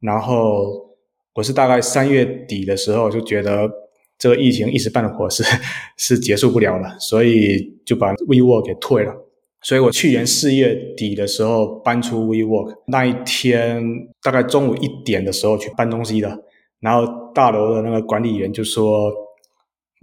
[0.00, 0.96] 然后
[1.34, 3.70] 我是大概三月底的时候就觉得
[4.18, 5.42] 这个疫情一时半会是
[5.96, 9.14] 是结束不了了，所以就把 WeWork 给退了。
[9.62, 16.44] 所以我去年四月底的时候搬出 WeWork，那一天大概中午一点的时候去搬东西的，
[16.80, 19.12] 然后大楼的那个管理员就说，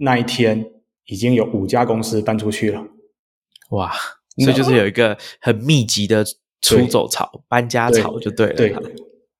[0.00, 0.70] 那一天
[1.06, 2.84] 已经有五家公司搬出去了。
[3.70, 3.92] 哇，
[4.38, 6.24] 所以就是有一个很密集的
[6.60, 8.54] 出走潮、搬家潮就对了。
[8.54, 8.74] 对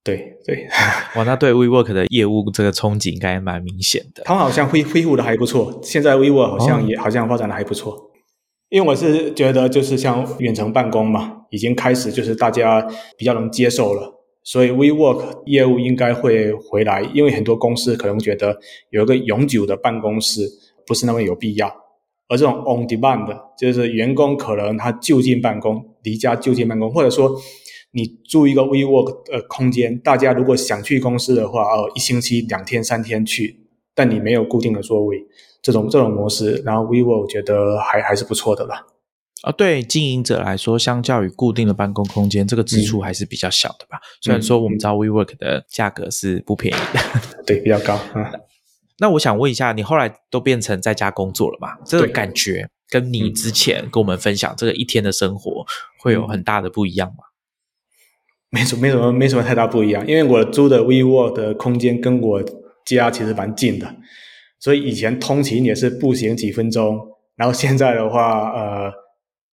[0.05, 0.69] 对对，
[1.17, 4.23] 哇，那对 WeWork 的业务这个憧憬应该蛮明显的。
[4.25, 8.11] 他们好像恢恢复的还不错，现在 WeWork 好像也好像发展的还不错。
[8.69, 17.01] 因为我是觉得，就是像远程办公嘛，已经开始就是大家比较能接受了，所以 WeWork 业务应该会回来。
[17.15, 18.59] 因为很多公司可能觉得
[18.91, 20.43] 有一个永久的办公室
[20.87, 21.75] 不是那么有必要，
[22.29, 27.37] 而这种 On Demand 就是员工可能他就近办公，离家就近办公，或者说
[27.93, 33.61] 你租一个 WeWork 的空间，大家如果想去公司的话，哦，一星期两天三天去，
[33.95, 35.25] 但你没有固定的座位。
[35.63, 38.85] 这种这种模式，然后 WeWork 我觉得还还是不错的啦。
[39.41, 43.99] 啊，对经营者来说，相较于固定的办公空间，这个支出还是比较小的吧。
[44.21, 47.01] 虽然说我们知道 WeWork 的价格是不便宜的，
[47.47, 47.99] 对，比较高。
[48.15, 48.25] 嗯，
[48.99, 51.77] 那我想问一下，你后来都变成在家工作了嘛？
[51.85, 55.65] 这个感觉跟你之前跟我们分享这个一天的生活
[56.01, 57.25] 会有很大的不一样吗？
[58.51, 62.41] 没什没什么没什么太大不一样，因为我租的 WeWork 的空间跟我
[62.85, 63.97] 家其实蛮近的，
[64.61, 67.01] 所以以前通勤也是步行几分钟，
[67.35, 68.93] 然后现在的话，呃，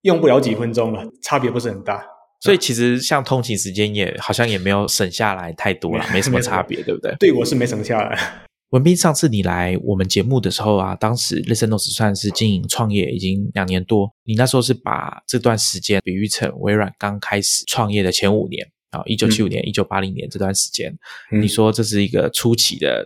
[0.03, 2.05] 用不了几分钟了，差别不是很大。
[2.41, 7.15] 所以其实像通勤时间也好像也没有省下来太多了，没什么差别，对不对？
[7.19, 8.43] 对我是没省下来。
[8.71, 20.97] 文斌，上次你来我们节目的时候啊，当时 ListenNotes 算是经营创业已经两年多，你那时候是把这段时间比喻成微软刚开始创业的前五年啊，一九七五年、一九八零年这段时间，
[21.31, 23.05] 你说这是一个初期的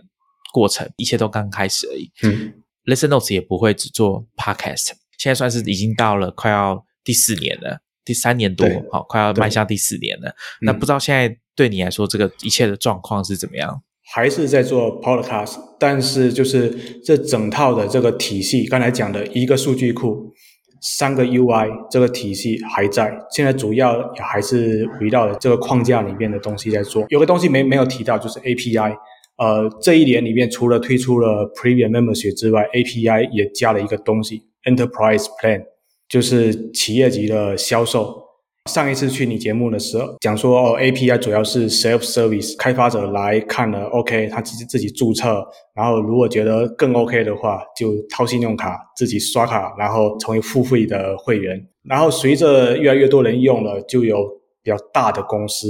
[0.52, 2.12] 过程，一切都刚开始而已。
[2.22, 10.32] 嗯，ListenNotes 也不会只做 Podcast，现在算是已经到了快要第四年了，第三年多，好，快要迈向第四年了。
[10.60, 13.82] 那不知道现在对你来说，这个一切的状况是怎么样？
[14.12, 16.70] 还是在做 podcast，但是就是
[17.04, 20.32] 这整套的这个体系，刚才讲的一个数据库、
[20.80, 23.12] 三个 UI 这个体系还在。
[23.32, 27.04] 现在主要也还是围绕这个框架里面的东西在做。
[27.08, 28.94] 有个东西没没有提到，就是 API。
[29.38, 35.64] 呃，这一年里面除了推出了 Premium Membership 之外，API 也加了一个东西，Enterprise Plan，
[36.08, 38.25] 就是企业级的销售。
[38.66, 51.64] 上一次去你节目的时候，讲说哦，API 主要是 self service，开发者来看了，OK，他自己自己注册，然后如果觉得更 OK 的话，就掏信用卡自己刷卡，然后成为付费的会员。
[51.84, 54.28] 然后随着越来越多人用了，就有
[54.62, 55.68] 比较大的公司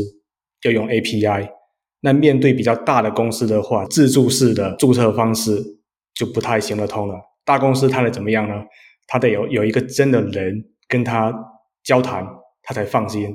[0.64, 1.50] 要用 API。
[2.00, 5.62] 那面对比较大的公司的话，自助式的注册方式
[6.14, 7.14] 就不太行得通了。
[7.44, 8.54] 大公司它得怎么样呢？
[9.06, 11.32] 它得有有一个真的人跟他
[11.84, 12.26] 交谈。
[12.66, 13.34] 他才放心，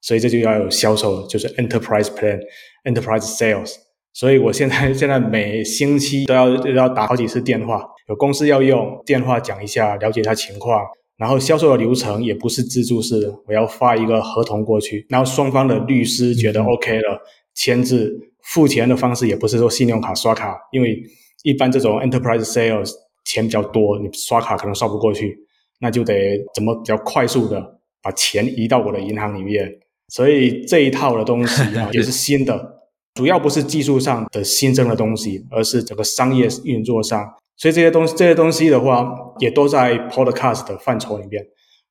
[0.00, 2.40] 所以这就要有销售，就是 enterprise plan、
[2.84, 3.74] enterprise sales。
[4.12, 10.84] 所以我现在现在每星期都要要打好几次电话，有公司要用电话讲一下，了解一下情况。
[11.16, 17.20] 然后销售的流程也不是自助式的，我要发一个合同过去，然后双方的律师觉得 OK 了，
[17.54, 18.26] 签字。
[18.42, 20.98] 付钱的方式也不是说信用卡刷卡，因为
[21.44, 22.90] 一般这种 enterprise sales
[23.22, 25.38] 钱比较多，你刷卡可能刷不过去，
[25.78, 27.79] 那就得怎么比较快速的。
[28.02, 32.80] 把钱移到我的银行里面，所以这一套的东西 啊也是新的，
[33.14, 37.34] 主要不是技术上的新增的东西，而是整个商业运作上。
[37.56, 39.06] 所以这些东西这些东西的话，
[39.38, 41.44] 也都在 Podcast 的范畴里面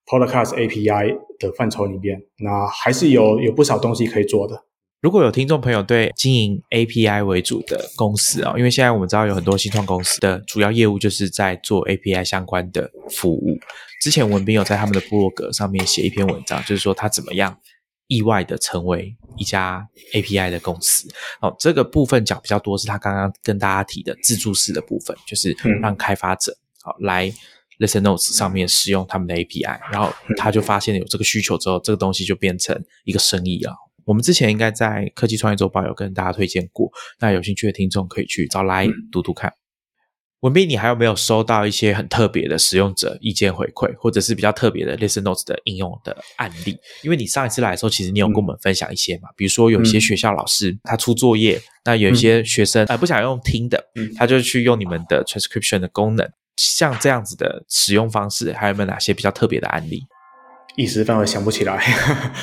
[0.07, 4.63] ，Podcast API 的范畴里面，那还是有有不少东西可以做的。
[5.01, 13.57] 如果有听众朋友对经营 API 为主的公司啊，因为现在我们知道有很多新创公司的主要业务就是在做 API 相关的服务。
[14.01, 17.57] 之前文斌有在他们的部落格上面写一篇文章，就是说他怎么样
[18.07, 21.07] 意外的成为一家 API 的公司。
[21.39, 27.31] 哦，这个部分讲比较多是他刚刚跟大家提的自助式的部分，就是让开发者好来
[27.79, 33.73] Listen Notes 上面使用他们的 API，然后他就发现有这个需求之后，这个东西就变成一个生意了。
[34.09, 39.53] 我们之前应该在科技创业周报有跟大家推荐过，那有兴趣的听众可以去找来读读看。
[40.39, 46.75] 文斌，你还有没有收到一些很特别的使用者意见回馈，或者是比较特别的 Listen Notes 的应用的案例？
[47.03, 53.79] 因为你上一次来的时候，其实你有跟我们分享一些嘛，比如说有一些学校老师他出作业，那有一些学生呃不想用听的，
[54.17, 60.01] 他就去用你们的 transcription 的功能，像这样子的使用方式，还有没有哪些比较特别的案例？
[60.77, 62.33] 一时半会想不起来。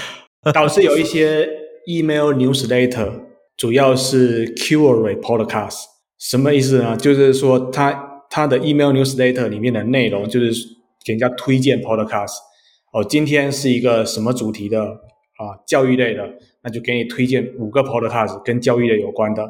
[0.55, 1.49] 导致有一些
[1.87, 3.11] email newsletter，
[3.57, 5.85] 主要是 Q&A podcast，
[6.19, 6.97] 什么意思呢？
[6.97, 10.53] 就是说，他他的 email newsletter 里面的内容就是
[11.05, 12.35] 给人家推荐 podcast。
[12.93, 15.59] 哦，今天是一个什么主题的啊？
[15.67, 16.23] 教育类的，
[16.63, 19.45] 那就给你推荐五个 podcast 跟教育类有关的，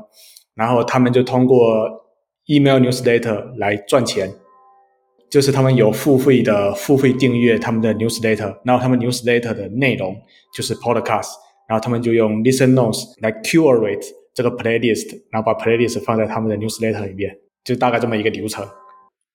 [0.54, 1.88] 然后他们就通过
[2.46, 4.32] email newsletter 来赚钱。
[5.30, 10.16] 就是他们有付费的付费订阅他们的 newsletter，然后他们 newsletter 的内容
[10.54, 11.30] 就是 podcast，
[11.68, 18.66] 然后他们就用 listen notes 来 curate 这个 playlist，然后把 playlist 放在他们的 newsletter 里面，就大概这么一个流程。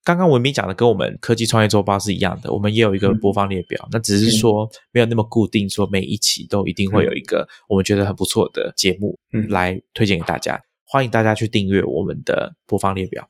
[0.03, 9.15] 刚刚文斌讲的跟我们科技创业周报是一样的，我们也有一个播放列表，那只是说没有那么固定，说每一期都一定会有一个我们觉得很不错的节目
[9.49, 13.27] 来推荐给大家，欢迎大家去订阅我们的播放列表。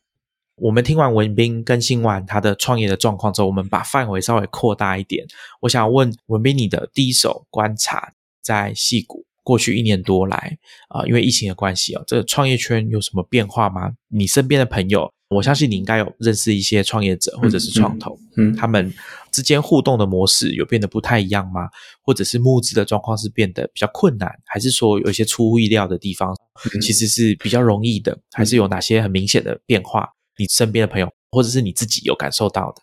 [0.56, 5.26] 我们听完文斌更新完他的创业的状况之后，我们把范围稍微扩大一点。
[5.62, 10.58] 我想问文斌，你的第一手观察，在戏谷过去一年多来
[10.89, 13.91] 啊，因为疫情的关系哦，这个创业圈有什么变化吗？
[14.10, 18.93] 你身边的朋友我相信你应该有认识一些创业者或者是创投，嗯，他们
[19.32, 21.70] 之间互动的模式有变得不太一样吗？
[22.04, 26.36] 或者是募资的状况是变得比较困难，还是说有一些出乎意料的地方，
[26.82, 28.20] 其实是比较容易的？
[28.34, 30.10] 还是有哪些很明显的变化？
[30.38, 32.82] 你身边的朋友或者是你自己有感受到的？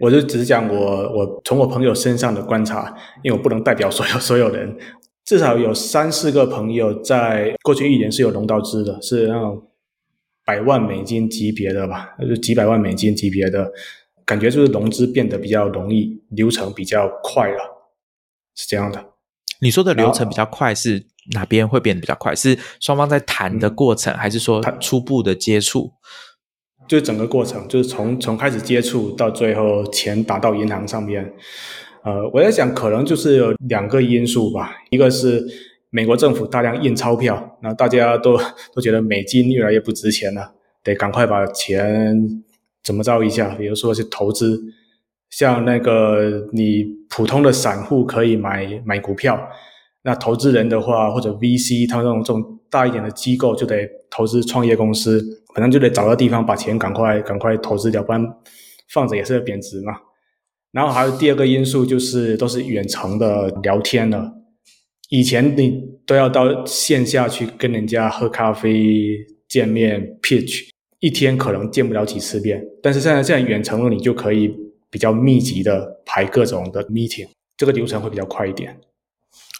[0.00, 4.76] 我就只讲我我从我朋友身上的观察，因为我不能代表所有 所有人，
[5.24, 9.70] 至少有三四个朋友在过去一年是有融到资的，是那种
[10.44, 13.72] 百万美金级别的吧，就几百万美金级别的，
[14.24, 17.58] 感觉就是融资变得比较容易，流程比较快了，
[18.54, 19.04] 是这样的。
[19.60, 22.32] 你说的流程比较快是哪边会变得比较快？
[22.36, 25.90] 是双方在谈的过程，还是说初步的接触？
[26.88, 31.30] 就整个过程，就是从从开始接触到最后钱打到银行上面，
[32.02, 35.44] 呃，我在想可能就是有两个因素吧，一个是
[35.90, 38.38] 美国政府大量印钞票，那大家都
[38.74, 42.42] 都觉得美金越来越不值钱了，得赶快把钱
[42.82, 44.62] 怎么着一下，比如说是投资，
[45.28, 49.38] 像那个你普通的散户可以买买股票，
[50.02, 55.22] 那投资人的话或者 VC 他们这种这种大一点的机构就得投资创业公司。
[55.54, 58.24] 可能就得找个地方把钱赶快赶快投资掉，不然
[58.92, 59.92] 放着也是贬值嘛。
[60.70, 64.30] 然后还有第二个因素就是都是远程的聊天了，
[65.08, 69.16] 以前你都要到线下去跟人家喝咖啡
[69.48, 70.68] 见面 pitch，
[71.00, 72.64] 一天可能见不了几次面。
[72.80, 74.54] 但是现在现在远程了，你就可以
[74.90, 77.26] 比较密集的排各种的 meeting，
[77.56, 78.78] 这个流程会比较快一点。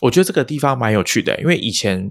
[0.00, 2.10] 我觉得这个地方蛮有趣的，因为以前。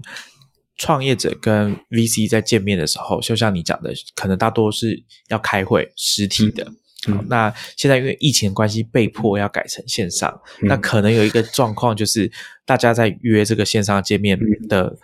[0.80, 6.64] 创业者跟 VC 在见面的时候，就像你讲的，可能大多是要开会实体的。
[7.12, 10.40] 好，那现在因为疫情关系，被迫要改成线上。
[10.60, 12.30] 那可能有一个状况，就是
[12.64, 14.96] 大家在约这个线上见面的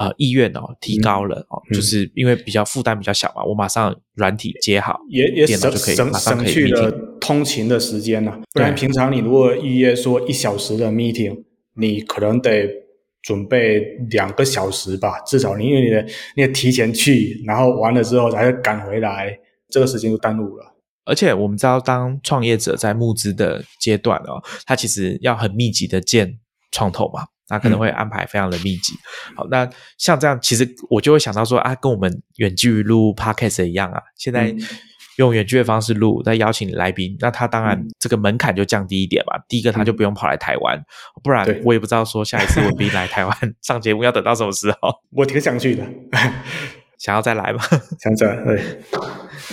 [0.00, 8.36] 呃意愿哦提高了哦，就是因为比较负担比较小嘛，我马上软体接好，也也省省省去了通勤的时间了。
[8.52, 11.44] 不然平常你如果预约说一小时的 meeting，
[11.74, 12.68] 你可能得。
[13.22, 16.02] 准备两个小时吧，至少你因为你的
[16.36, 20.74] 你得提前去，然后完了之后才赶回来，这个时间就耽误了。
[21.04, 26.38] 而且我们知道，当创业者在募资的阶段哦，他其实要很密集的见
[26.70, 28.94] 创投嘛，那可能会安排非常的密集。
[29.36, 29.68] 好，那
[29.98, 34.56] 像这样，其实我就会想到说啊，跟我们远距录 podcast 一样啊，现在。
[35.20, 39.38] 用远距的方式录，再邀请来宾，那他当然这个门槛就降低一点嘛。
[39.46, 40.82] 第一个他就不用跑来台湾，
[41.22, 44.90] 不然我也不知道说下一次文斌来台湾 上节目要等到什么时候。
[45.10, 45.84] 我挺想去的，
[46.98, 47.60] 想要再来吗？
[48.00, 48.62] 想再对。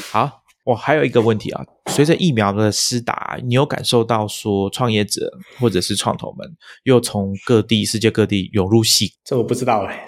[0.09, 6.49] 好，我还有一个问题啊，随着疫苗的施打，你有感受到说创业者或者是创投们
[6.84, 9.11] 又从各地世界各地涌入戏？
[9.26, 10.05] 这我不知道哎，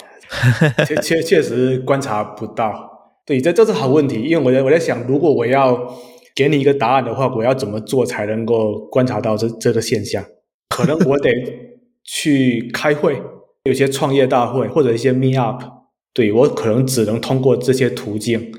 [0.86, 2.89] 确确确实观察不到。
[3.30, 5.88] 对，这这是好问题，因为我在我在想，如果我要
[6.34, 10.24] 给你一个答案的话，我要怎么做才能够观察到这这个现象？
[10.74, 11.30] 可能我得
[12.02, 13.22] 去开会，
[13.62, 15.62] 有些创业大会或者一些 meet up，
[16.12, 18.50] 对我可能只能通过这些途径，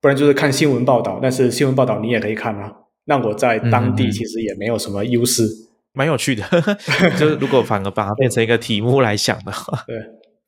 [0.00, 1.18] 不然就是看新闻报道。
[1.20, 2.72] 但是新闻报道你也可以看啊，
[3.04, 5.46] 那我在当地其实也没有什么优势，
[5.92, 6.42] 蛮有趣的。
[7.20, 9.98] 就是如果反而把它变成一个题目来想的话， 对，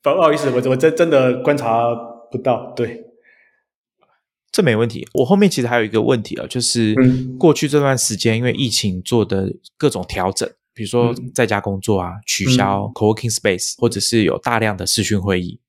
[0.01, 1.93] 不好意思，我我真真的观察
[2.31, 3.10] 不到，对。
[4.51, 5.07] 这没问题。
[5.13, 6.95] 我后面其实还有一个问题啊，就是
[7.37, 15.59] 过去这段时间，因为疫情做的各种调整，比如说在家工作啊，取消 co-working space，或者是有大量的视讯会议，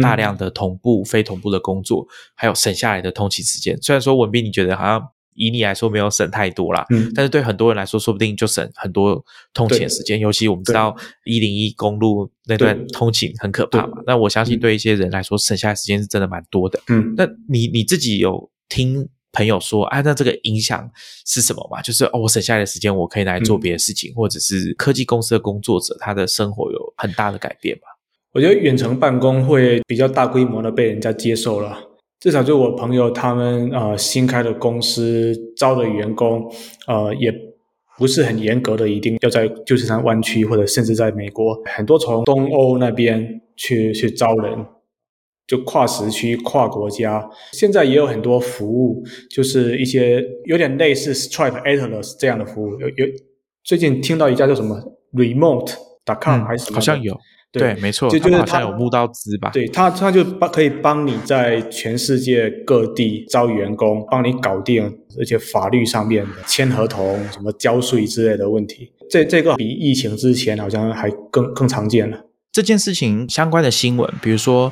[0.00, 3.76] 大量的同步、非同步的工作，还有省下来的通勤时间。
[3.82, 5.08] 虽然说文斌，你觉得好像。
[5.38, 9.24] 以你来说没有省太多啦，嗯，但是对很多人来说，说不定就省很多
[9.54, 10.18] 通勤时间。
[10.18, 16.80] 尤其我们知道一零一公路那段通勤很可怕嘛，那我相信对一些人来说，省下来时间是真的蛮多的。
[16.88, 20.90] 嗯，那你你自己有听朋友说，哎，那这个影响
[21.24, 21.80] 是什么嘛？
[21.80, 27.82] 就是哦，我省下来的时间，我可以来做别的事情，或者是科技公司的工作者，他的生活有很大的改变嘛？
[28.34, 31.87] 我觉得远程办公会比较大规模的被人家接受了。
[32.20, 36.50] 至少就我朋友他们呃新开的公司招的员工
[36.86, 37.32] 呃也
[37.96, 44.64] 不是很严格的，一定要在旧金山湾区或者甚至在美国，很多从东欧那边去去招人，
[45.48, 47.28] 就跨时区、跨国家。
[47.52, 52.78] 现在也有很多服务，就是一些有点类似 Stripe、Atlas 这样的服务。
[52.78, 53.06] 有有
[53.64, 54.80] 最近听到一家叫什么
[55.12, 56.76] Remote.com 还是什么？
[56.76, 57.18] 好像有。
[57.50, 59.50] 对，没错，就就是他有募到资吧？
[59.52, 64.84] 对他，他就帮可以帮你在全世界各地招员工，帮你搞定，
[65.18, 72.26] 而且法律上面的签合同、什么交税之类的问题，这这个比疫情之前好像还更更常见了。
[72.52, 74.70] 这件事情相关的新闻，比如说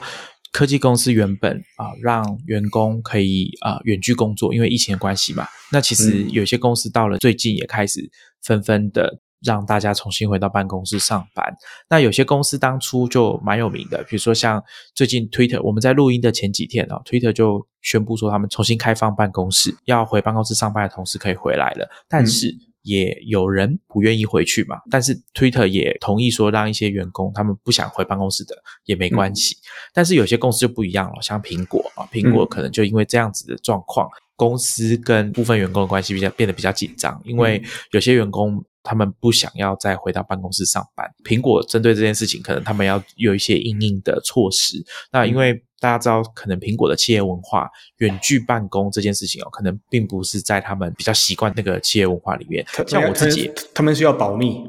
[0.53, 5.47] 科技公司原本啊、让员工可以啊、远距工作，因为疫情的关系嘛。
[5.73, 8.11] 那其实嗯有些公司到了最近也开始
[8.43, 11.45] 纷纷的让大家重新回到办公室上班。
[11.89, 14.63] 那有些公司当初就蛮有名的，比如说像
[14.95, 22.57] 最近 Twitter，我们在录音的前几天啊、t w i t t e r 就宣布说他们重新开放办公室，要回办公室上班的同事可以回来了，但嗯是。
[22.87, 29.57] 也有人不愿意回去嘛，但是 Twitter 也同意说，让一些员工他们不想回办公室的也没关系。
[29.93, 37.61] 但是有些公司就不一样了，像苹果啊，苹果嗯可能就因为这样子的状况，公司跟部分员工的关系比较变得比较紧张，因为
[37.91, 41.07] 有些员工他们不想要再回到办公室上班。
[41.25, 44.85] 苹果针对这件事情，可能他们要有一些应应的措施。
[45.11, 47.69] 那因为大家知道，可能苹果的企业文化，
[47.99, 52.65] 远距办公这件事情哦，可能并不是在他们比较习惯那个企业文化里面。
[52.87, 54.65] 像我自己，他他们需要保密，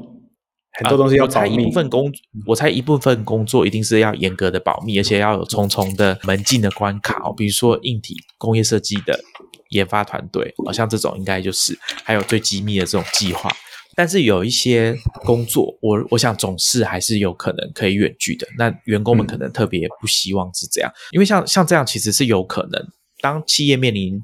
[0.72, 1.62] 很多东西要保密。
[1.62, 2.12] 一部分工，
[2.46, 9.18] 我猜一部分工作一定是要严格的保密，而且要有重重的门禁的关卡哦，比如说硬体工业设计的
[9.70, 13.50] 研发团队，好、像这种应该就是还有最机密的这种计划。
[13.98, 18.46] 但是有一些工作，我我想总是还是有可能可以远距的。
[18.56, 22.80] 那员工们可能特别不希望是这样，因为像像这样其实是有可能，
[23.20, 24.22] 当企业面临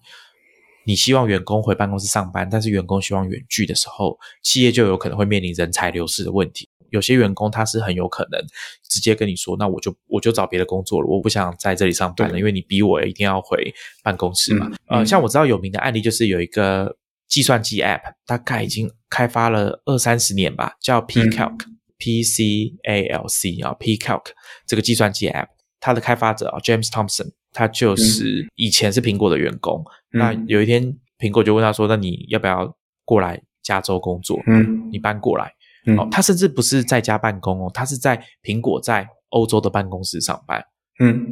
[0.87, 6.69] 你希望员工回办公室上班，但是员工希望远距的时候，企业就有可能会面临人才流失的问题。
[6.91, 8.41] 有些员工他是很有可能
[8.89, 14.69] 直接跟你说，那我就我就找别的工作了，我不想在这里上班了，因为你逼我一定要回办公室嘛。
[14.69, 16.97] 嗯呃，嗯像我知道有名的案例就是有一个
[17.35, 21.63] 计算机 App，大概已经开发了二三十年吧，叫 PCalc、
[21.99, 24.27] P C A L C 啊，PCalc
[24.69, 25.49] 这个计算机 App，
[25.81, 30.21] 它的开发者啊 James Thompson，他就是以前是苹果的员工，嗯。
[30.21, 32.73] 那有一天苹果就问他说，那你要不要
[33.05, 34.41] 过来加州工作？
[34.47, 34.89] 嗯。
[34.93, 35.53] 你搬过来。
[35.87, 35.99] 嗯。
[35.99, 40.65] 哦，他甚至不是在家办公哦，他是在苹果在欧洲的办公室上班。
[41.01, 41.27] 嗯。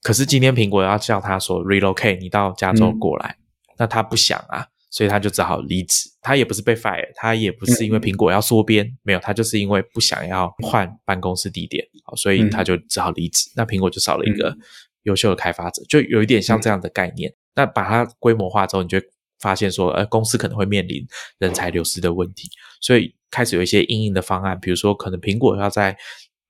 [0.00, 2.98] 可是今天苹果要叫他说 relocate，你到加州嗯。
[2.98, 3.36] 过来，
[3.76, 6.08] 那他不想啊，所以他就只好离职。
[6.20, 13.50] 他也不是被 fire，他也不是因为苹果要缩编，没有，他就是因为不想要换办公室地点，好，所以嗯他就只好离职。
[13.56, 14.56] 那苹果就少了一个
[15.02, 17.34] 优秀的开发者，就有一点像这样的概念。
[17.54, 19.06] 那把它规模化之后，你就会
[19.40, 21.06] 发现说，呃，公司可能会面临
[21.38, 22.48] 人才流失的问题，
[22.80, 25.96] 所以开始有一些应应的方案，比如说可能苹果要在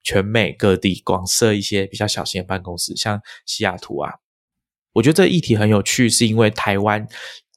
[0.03, 4.13] 全美各地广设一些比较小型的办公室，像西雅图啊。
[4.93, 7.07] 我觉得这个议题很有趣，是因为台湾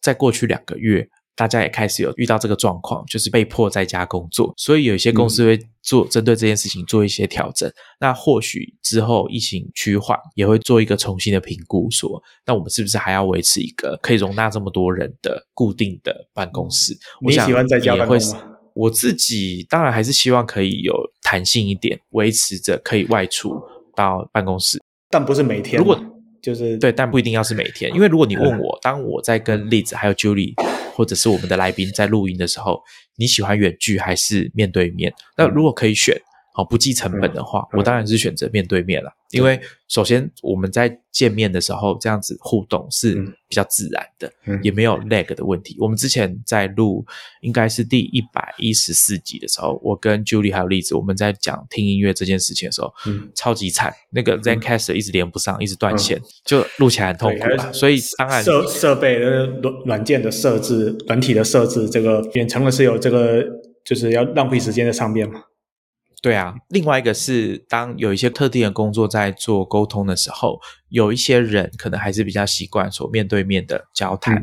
[0.02, 7.70] 在过去两个月，大家也开始有遇到这个状况，就是被迫在家工作，所以有一些公司会做针对这件事情做一些调整。
[8.00, 16.92] 那或许之后疫情趋缓，也会做一个重新的评估，说那我们是不是还要维持一个可以容纳这么多人的固定的办公室？
[17.22, 18.48] 我你想喜欢在家办公吗？
[18.74, 23.54] 我自己当然还是希望可以有弹性一点，维持着可以外出
[23.94, 24.80] 到办公室。
[25.10, 25.78] 但不是每天。
[25.78, 25.98] 如果
[26.42, 30.54] 就是对，但不一定要是每天，因为如果你问我，当我在跟栗子还有 Julie
[30.92, 32.82] 或者是我们的来宾在录音的时候，
[33.16, 35.14] 你喜欢远距还是面对面？
[35.36, 36.20] 那如果可以选，
[36.52, 43.32] 好不计成本的话，嗯我当然是选择面对面了，因为首先我们在见面的时候这样子互动是嗯。
[43.52, 45.76] 比较自然的，嗯也没有 lag 的问题。
[45.78, 47.04] 我们之前在录
[47.42, 63.44] 应该是第一百一十四集的时候，我跟 Julie 还有栗子，我们在讲听音乐这件事情的时候，嗯超级惨，那个 ZenCaster 一直连不上，一直断线，就录起来很痛苦所以当然设设备的软软件的设置、软体的设置，这个远程的是有这个，
[63.84, 65.42] 就是要浪费时间在上面嘛。
[66.22, 74.40] 对啊，另外一个是，当有一些特定的工作在做沟通的时候，有一些人可能还是比较习惯说面对面的交谈。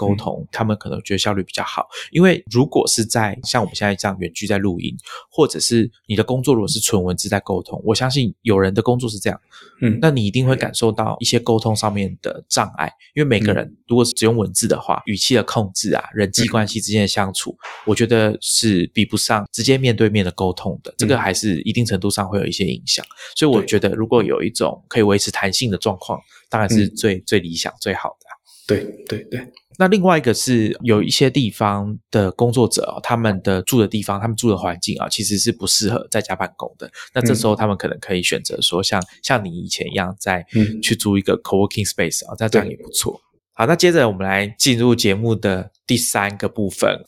[0.00, 4.96] 沟通，他们可能觉得效率比较好，因为如果是在像我们现在这样远距在录音，
[5.30, 9.38] 或者是你的工作如果是纯文字在沟通，我相信有人的工作是这样，
[9.82, 23.04] 嗯，那你一定会感受到一些沟通上面的障碍，因为每个人如果是只用文字的话，语气的控制啊，人际关系之间的相处，我觉得是比不上直接面对面的沟通的，这个还是一定程度上会有一些影响。
[23.36, 26.96] 所以我觉得，如果有一种可以维持弹性的状况，当然是嗯。
[27.00, 28.32] 最、最理想、最好的啊。
[28.66, 29.40] 对对对，
[29.80, 36.90] 那另外一个是有一些地方的工作者、哦，他们的住的地方，他们住的环境啊，其实是不适合在家办公的。
[37.14, 43.18] 那这时候他们可能可以选择说像，像你以前一样，在嗯去租一个 co-working space 啊，那这样也不错。
[43.54, 47.06] 好，那接着我们来进入节目的第三个部分。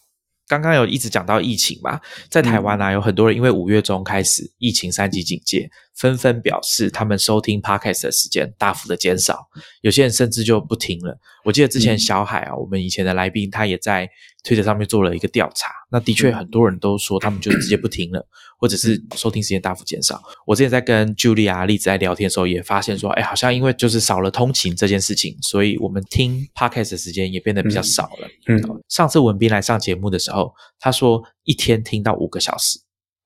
[0.53, 1.99] 刚刚有一直讲到疫情嘛，
[2.29, 9.49] 在台湾啊，有很多人因为五月中开始疫情三级警戒，纷纷表示他们收听 podcast 的时间大幅的减少，
[9.81, 11.19] 有些人甚至就不听了。
[11.43, 14.07] 我记得之前小海啊，我们以前的来宾，他也在
[14.43, 18.27] 推特上面做了一个调查，那的确很多人都说他们就直接不听了，
[18.59, 20.21] 或者是收听时间大幅减少。
[20.45, 28.29] 我之前在跟 Julia 丽子在聊天的时候，也发现说，哎，好像因为就是少了通勤这件事情，所以我们听 Podcast 的时间也变得比较少了。
[28.49, 32.81] 嗯，上次文斌来上节目的时候，他说一天听到五个小时。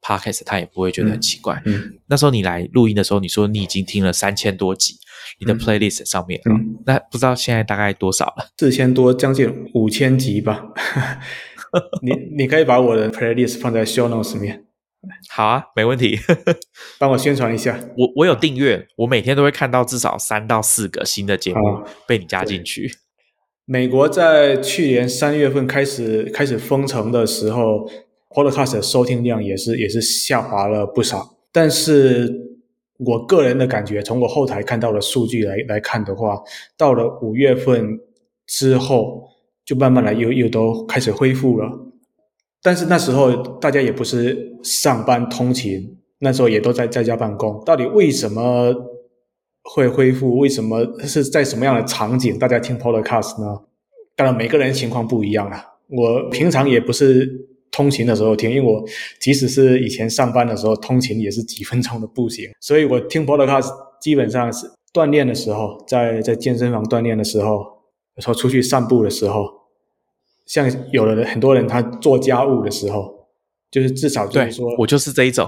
[0.06, 1.60] Podcast 他也不会觉得很奇怪。
[1.64, 4.94] 嗯，那时候你来录音的时候，你说你已经听了三千多集，
[5.40, 8.46] 你的 Playlist 上面，嗯，那不知道现在大概多少了？
[8.56, 10.68] 四千多，将近五千集吧。
[12.02, 14.66] 你你可以把我的 Playlist 放在 Show Notes 里面。
[15.28, 16.20] 好啊，没问题。
[17.00, 17.76] 帮我宣传一下。
[17.96, 21.60] 我我有订阅，我每天都会看到至少三到四个新的节目
[22.06, 22.92] 被你加进去。
[23.64, 27.90] 美国在去年三月份开始开始封城的时候。
[28.36, 32.30] Podcast 的收听量也是也是下滑了不少，但是
[32.98, 36.38] 我个人的感觉，从我后台看到的数据来来看的话，
[36.76, 37.98] 到了五月份
[38.46, 39.26] 之后，
[39.64, 41.66] 就慢慢的又又都开始恢复了。
[42.62, 47.62] 但是那时候大家也不是上班通勤，那时候也都在在家办公。
[47.64, 48.70] 到底为什么
[49.62, 50.36] 会恢复？
[50.36, 53.62] 为什么是在什么样的场景大家听 Podcast 呢？
[54.14, 55.64] 当然每个人情况不一样啊。
[55.88, 57.55] 我平常也不是。
[57.76, 58.82] 通勤的时候听，因为我
[59.20, 63.70] 即使是以前上班的时候通勤也是几分钟的步行，所以我听 podcast
[64.00, 67.58] 基本上是锻炼的时候，在在健身房锻炼的时候，
[68.16, 69.46] 有时候出去散步的时候，
[70.46, 73.28] 像有的人很多人他做家务的时候，
[73.70, 75.46] 就是至少就是说，我就是这一种，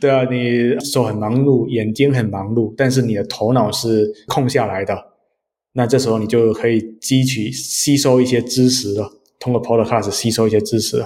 [0.00, 5.12] 对啊，你手很忙碌，眼睛很忙碌，但是你的头脑是空下来的，
[5.74, 9.12] 那这时候你就可以汲取吸收一些知识了。
[9.44, 11.04] 通过 Podcast 吸收一些知识，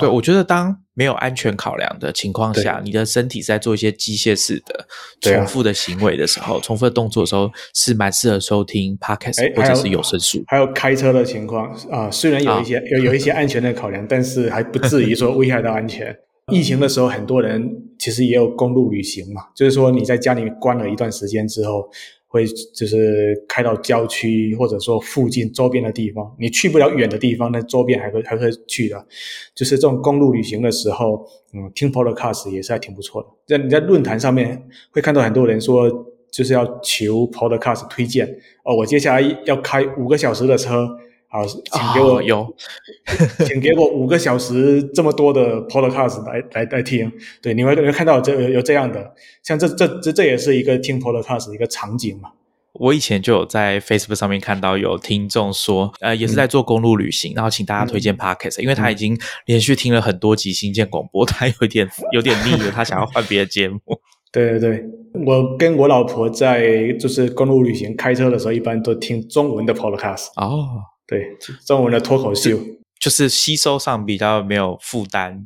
[0.00, 4.88] 对我觉得当没有安全考量的情况下，你的身体在做一些机械式的
[5.20, 10.42] 重复的行为的时候，重复的动作的时候，是蛮适合收听 Podcast 或者是有声书。
[10.48, 16.12] 还有开车的情况啊，虽然有一些有有一些 安全的考量，但是还不至于说危害到安全。
[16.52, 21.88] 疫情的时候，很多人其实也有公路旅行嘛，就是说你在家里关了一段时间之后。
[22.34, 29.06] 会就是开到郊区，或者说附近周边的地方，你去不了远的地方，那周边还会还会去的。
[29.54, 33.28] 就是这种公路旅行的时候，嗯，听 Podcast 也是还挺不错的。
[33.46, 34.60] 在你在论坛上面
[34.90, 35.88] 会看到很多人说，
[36.32, 38.26] 就是要求 Podcast 推荐
[38.64, 40.88] 哦，我接下来要开五个小时的车。
[41.34, 42.54] 好，请给我有，
[43.44, 47.10] 请给我五个小时这么多的 podcast 来来来听。
[47.42, 49.12] 对，你会你会看到这有这样的，
[49.42, 52.30] 像这这这这也是一个听 podcast 的一个场景嘛。
[52.74, 63.80] 我以前就有在 Facebook 上面看到有听众说，呃，也是在做公路旅行，然后请大家推荐 podcast，因为他已经连续听了很多集新建广播， 他有点有点腻了，他想要换别的节目。
[64.30, 64.84] 对对对，
[65.26, 70.28] 我跟我老婆在就是公路旅行开车的时候，一般都听中文的 podcast。
[70.36, 70.93] 哦。
[71.06, 71.36] 对
[71.66, 72.58] 中文的脱口秀，
[72.98, 75.44] 就是吸收上比较没有负担，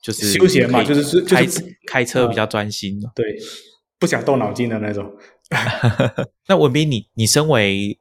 [0.00, 1.44] 就是休闲嘛，就是是开
[1.86, 3.00] 开车比较专心。
[3.14, 3.24] 对，
[3.98, 5.12] 不想动脑筋的那种。
[6.46, 7.98] 那文斌，你你身为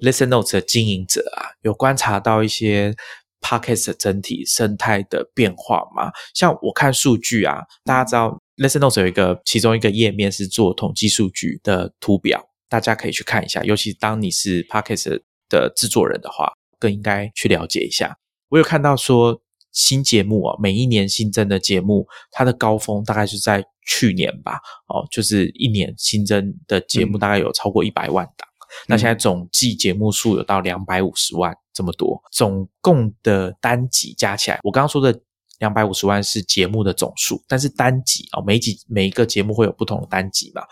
[0.00, 2.94] Listen Notes 的经营者啊，有观察到一些
[3.40, 6.10] Podcast 整体生态的变化吗？
[6.34, 13.62] 像我看数据啊，大家知道 Listen Notes 有一个其中一个页面是做统计数据的图表，大家可以去看一下。
[13.62, 15.20] 尤其当你是 Podcast。
[15.52, 18.16] 的制作人的话，更应该去了解一下。
[18.48, 19.40] 我有看到说
[19.70, 24.54] 新节目啊，每一年新增的节目，它的高峰大概是在去年吧，
[24.88, 28.48] 哦，就是一年新增的节目大概有超过一百万档。
[28.88, 35.20] 那现在总计节目数有到两百五十万这么多，总共的单集加起来，我刚刚说的
[35.58, 40.62] 两百五十万是节目的总数，但是单集哦，每集每一个节目会有不同的单集嘛。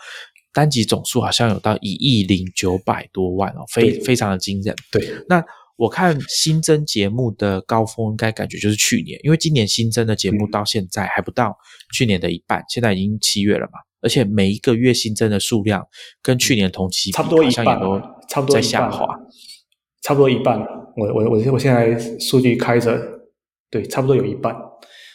[0.53, 4.75] 单集总数好像有到一亿零九百多万哦，非非常的惊人。
[4.91, 5.43] 对，那
[5.77, 11.57] 我看新增节目的高峰，应该感觉就是去年，因为今年新增的节目到现在还不到
[11.93, 15.83] 去年的一半，现在已经七月了嘛，而且每一个月新增的数量
[16.21, 17.65] 跟去年同期差不多一半，
[18.29, 19.07] 差不多在下滑，
[20.03, 20.59] 差不多一半。
[20.97, 22.99] 我我我我现在数据开着，
[23.69, 24.55] 对，差不多有一半。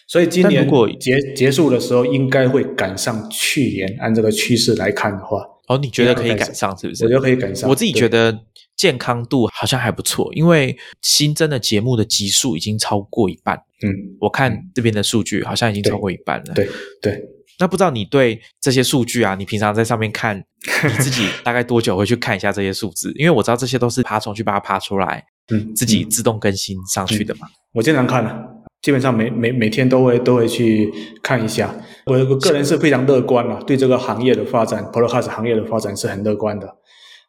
[0.07, 3.97] 所以今年如果结结束的时候，应该会赶上去年。
[4.01, 7.05] 按这个趋势来看的话，哦，你觉得可以赶上是不是？
[7.05, 7.69] 我觉得可以赶上。
[7.69, 8.39] 我自己觉得
[8.77, 13.57] 健康度好像还不错，因为新增的节目的集数已经超过一半。
[13.83, 13.91] 嗯，
[14.21, 16.55] 我看这边的数据好像已经超过一半了。
[16.55, 16.69] 对
[17.03, 17.21] 对。
[17.59, 20.37] 那不知道你对这些数据啊，你平常在上面看，
[20.85, 23.11] 你自己大概多久会去看一下这些数字？
[23.17, 27.49] 因为我知道这些都是爬虫去把它爬出来，嗯，自己自动更新上去的嘛。
[27.73, 28.56] 我经常看的。
[28.87, 30.89] 基本上每每每天都会都会去
[31.20, 31.74] 看一下，
[32.05, 36.72] 我我个人是非常乐观了，对这个行业的发展，Podcast 行业的发展是很乐观的。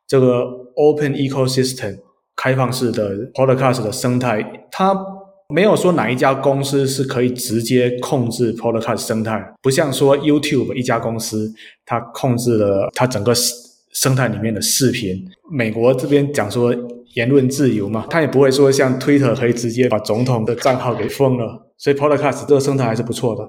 [0.07, 0.43] 这个
[0.75, 1.97] Open Ecosystem
[2.35, 4.95] 开开放式的 Podcast 的生态，它
[5.51, 11.51] 没有说哪一家公司是可以直接控制 Podcast 生态，不像说 YouTube 一家公司，
[11.87, 13.33] 它控制了它整个
[13.93, 15.27] 生态里面的视频。
[15.51, 16.71] 美国这边讲说
[17.13, 23.47] 言论自由嘛，他也不会说像 Twitter 可以直接把总统的账号给封了，所以 Podcast 这个生态还是不错的。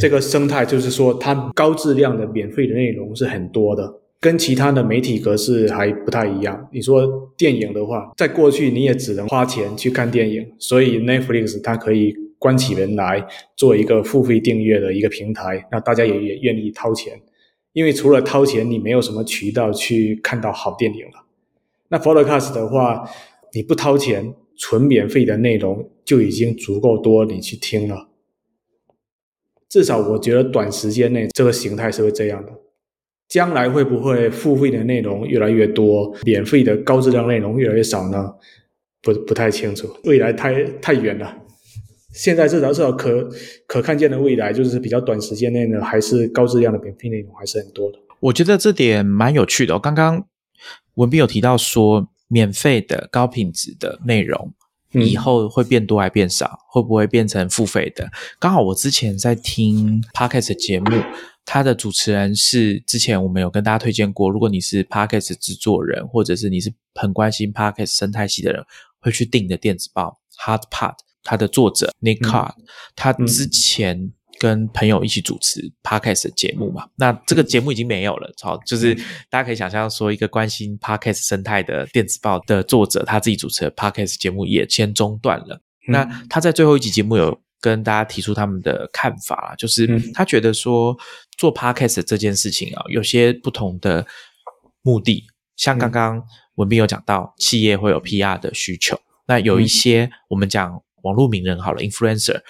[0.00, 4.00] 这个生态就是说，它高质量的免费的内容是很多的。
[4.20, 6.68] 跟其他的媒体格式还不太一样。
[6.72, 7.04] 你说
[7.36, 13.26] 电影的话，在过去你也只能花钱去看电影，所以 Netflix 它可以关起门来
[13.56, 17.20] 做一个付费订阅的一个平台，那大家也也愿意掏钱。
[17.72, 21.26] 因为除了掏钱，你没有什么渠道去看到好电影了。
[21.92, 23.06] 那 Podcast 的话，
[23.52, 28.08] 你不掏钱，纯免费的内容就已经足够多你去听了。
[29.68, 32.52] 至少我觉得短时间内这个形态是会这样的。
[33.28, 38.32] 将来会不会付费的内容越来越多，免费的高质量内容越来越少呢？
[39.02, 41.36] 不不太清楚，未来太太远了。
[42.14, 43.28] 现在至少至少可
[43.66, 47.98] 可看见的未来，就是比较短时间内呢，还是高质量的免费内容还是很多的。
[48.20, 49.78] 我觉得这点蛮有趣的。
[49.78, 50.26] 刚刚
[50.94, 54.52] 文斌有提到说，免费的高品质的内容
[54.92, 58.10] 以后会变多还变少，会不会变成付费的？
[58.38, 60.90] 刚好我之前在听 podcast 节目。
[61.44, 68.64] 他的主持人是之前我们有跟大家推荐过，如果你是 Podcast 制作人，或者是你是很关心 Podcast 生态系的人，
[69.00, 70.94] 会去订的电子报 HeartPod。
[71.24, 72.52] 它的作者 Nick Card，
[72.94, 78.32] 他之前跟朋友一起主持 Podcast 节目嘛，那这个节目已经没有了。
[78.40, 78.94] 好，就是
[79.30, 85.60] 大家可以想象说，一个关心 Podcast 生态的电子报的作者，他自己主持的 Podcast 节目也先中断了。
[85.88, 87.40] 那他在最后一集节目有。
[87.62, 90.98] 跟大家提出他们的看法就是他觉得说
[91.38, 94.04] 做 podcast 这件事情啊，有些不同的
[94.82, 95.24] 目的，
[95.54, 96.20] 像刚刚
[96.56, 102.40] 文斌有讲到，企业会有 PR 的需求，那有一些我们讲网络名人好了，influencer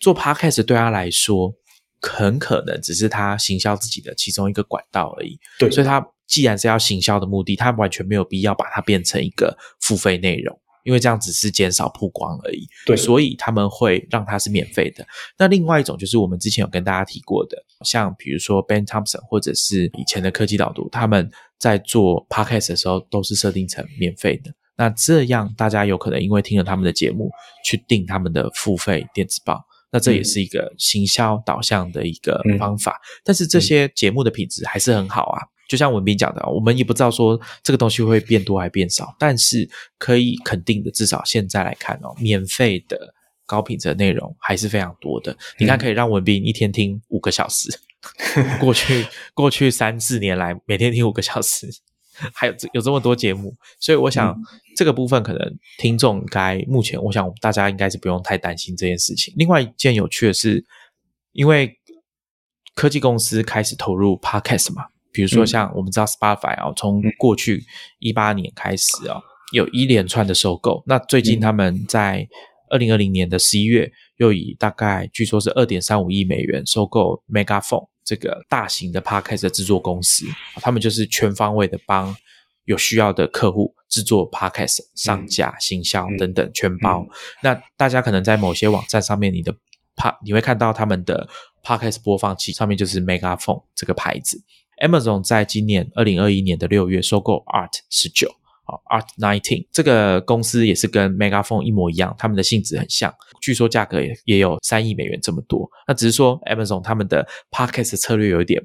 [0.00, 1.54] 做 podcast 对他来说，
[2.00, 5.38] 很可能只是他行销自己的其中一个管道而已。
[5.58, 10.58] 对，所以他既然是要行销的目的，他完全没有必要把它变成一个付费内容。
[10.82, 15.06] 因为这样只是减少曝光而已，对，所以他们会让它是免费的。
[15.36, 24.50] 那另外一种就是我们之前有跟大家提过的，像比如说 Ben Thompson 或者是以前的科技导读，他们在做 Podcast 的时候都是设定成免费的。
[24.74, 27.30] 那这样大家有可能因为听了他们的节目
[27.62, 33.00] 去订他们的付费电子报，那这也是一个行销导向的一个方法。
[33.24, 35.42] 但是这些节目的品质还是很好啊。
[35.68, 43.14] 就像文斌讲的，我们也不知道说这个东西会变多还变少，但是可以肯定的，至少现在来看哦，免费的
[43.46, 45.36] 高品质的内容还是非常多的。
[45.58, 47.68] 你看，可以让文斌一天听五个小时，
[48.58, 51.68] 过去过去三四年来每天听五个小时，
[52.34, 54.36] 还有有这么多节目，所以我想
[54.76, 59.34] 这个部分可能听众该目前，我想大家应该是不用太担心这件事情。
[59.36, 60.64] 另外一件有趣的是，
[61.32, 61.78] 因为
[62.74, 64.86] 科技公司开始投入 Podcast 嘛。
[65.12, 67.64] 比如说，像我们知道 Spotify 啊，从过去
[67.98, 69.20] 一八年开始啊，
[69.52, 70.84] 有一连串的收购。
[70.86, 72.28] 那最近他们在
[72.70, 80.24] 二零二零年的十一月，又以大概据说是二点三五亿美元收购 Megaphone 这个大型的 Podcast 制作公司。
[80.54, 82.16] 他们就是全方位的帮
[82.64, 87.06] 有需要的客户制作 Podcast、上架、行销等等全包。
[87.42, 91.28] 那大家可能在某些网站上面，你的 P 你会看到他们的
[91.62, 94.42] Podcast 播放器上面就是 Megaphone 这个牌子。
[94.82, 98.34] Amazon 在今年二零二一年的六月收购 Art 十九
[98.70, 105.70] 啊，Art Nineteen 这个公司也是跟 Megaphone 一模一样，他们的性质很像，据说价格也也有三亿美元这么多。
[105.86, 108.62] 那只是说 Amazon 他们的 Podcast 策略有一点，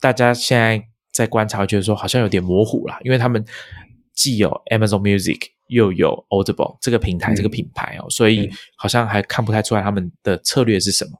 [0.00, 3.44] 大家现在在观察，觉得说好像有点模糊啦，因为他们
[4.14, 11.12] 既有 Amazon Music 又有 Audible 这个平台这个品牌哦，所以好像还看不太出来他们的策略是什么。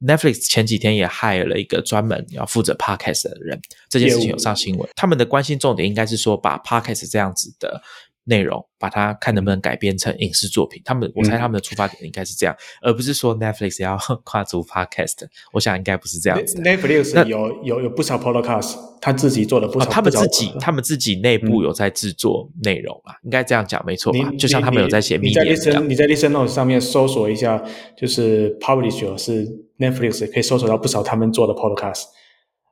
[0.00, 4.88] Netflix 前几天也 hire 了一个专门要负责 Podcast 的人，这件事情有上新闻。
[4.94, 7.82] 他们的关心重点应该是说，把 Podcast 这样子的。
[8.24, 15.26] 内容把它看能不能改编成影视作品，他们我猜他们的出发点应该是这样，而不是说 Netflix 要 跨足 Podcast。
[15.52, 16.56] 我想应该不是这样子。
[16.62, 19.86] Netflix 有有有不少 Podcast，他自己做的不少。
[19.86, 24.32] 他们自己他们自己内部有在制作内容啊，应该这样讲没错吧？
[24.38, 27.62] 就像他们有在写你在 Listen 你在 Listen Notes 上面搜索一下，
[27.96, 29.46] 就是 Publisher 是
[29.78, 32.04] Netflix，可以搜索到不少他们做的 Podcast。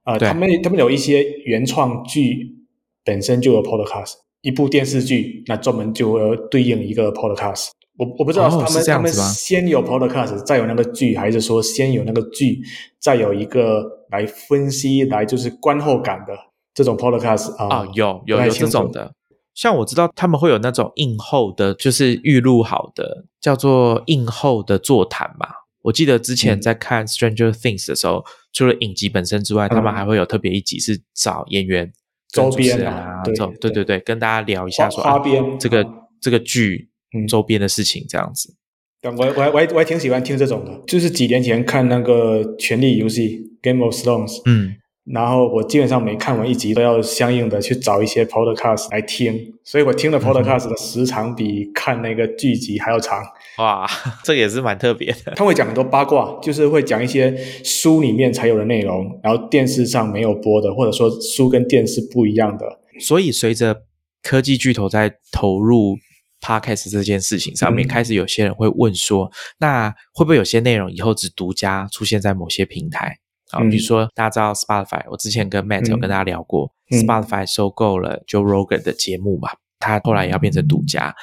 [0.04, 2.56] 啊，他们他们有一些原创剧
[3.04, 4.14] 本身就有 Podcast。
[4.42, 6.20] 一部电视剧，那专门就会
[6.50, 7.70] 对应一个 podcast。
[7.98, 12.60] 我我不知道他们他们先有 podcast，再有那个剧，还是说先有那个剧，
[12.98, 16.32] 再有一个来分析，来就是观后感的
[16.74, 17.68] 这种 podcast 啊？
[17.68, 19.12] 啊，有有有这种的。
[19.54, 25.46] 像我知道他们会有那种映后的，就是预录好的，叫做映后的座谈嘛。
[25.82, 31.92] 我记得之前在看《Stranger Things》的时候，除了影集本身之外，他们还会有特别一集是找演员、
[32.32, 35.86] 周边啊，对对对对，跟大家聊一下说花边这个
[36.20, 36.88] 这个剧
[37.28, 38.54] 周边的事情这样子。
[39.00, 44.76] 但我我我还我还挺喜欢听这种的，就是几年前看那个《权力游戏》（Game of Thrones），嗯。
[45.04, 53.20] 然后我基本上每看完一集都要相应的去找一些 podcast 来听，所以我听的 podcast 的时长比看那个剧集还要长。
[53.58, 53.86] 哇，
[54.24, 55.32] 这也是蛮特别的。
[55.36, 62.80] 他会讲很多八卦，就是会讲一些书里面才有的内容，然后电视上没有播的，或者说书跟电视不一样的。
[63.00, 63.82] 所以随着
[64.22, 65.96] 科技巨头在投入
[66.40, 73.16] podcast 这件事情上面，开始有些人会问说，那会不会有些内容以后只独家出现在某些平台？
[73.50, 81.14] 啊，比如说大家知道 Spotify，我之前跟 Matt 有跟大家聊过，Spotify 收购了 Joe Rogan 的节目嘛，他后来也要变成独家。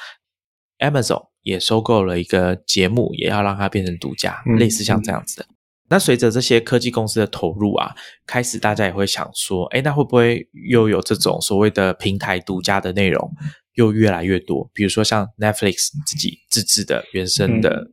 [0.78, 5.46] Amazon 也收购了一个节目，也要让它变成独家，类似像这样子的。
[5.88, 7.94] 那随着这些科技公司的投入啊，
[8.26, 13.30] 开始大家也会想说，哎，那会不会又有这种所谓的平台独家的内容
[13.74, 14.70] 又越来越多？
[14.72, 17.90] 比如说像 Netflix 自己自制的原生的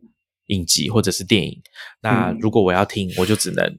[0.48, 1.62] 影集或者是电影，
[2.02, 3.78] 那如果我要听，我就只能。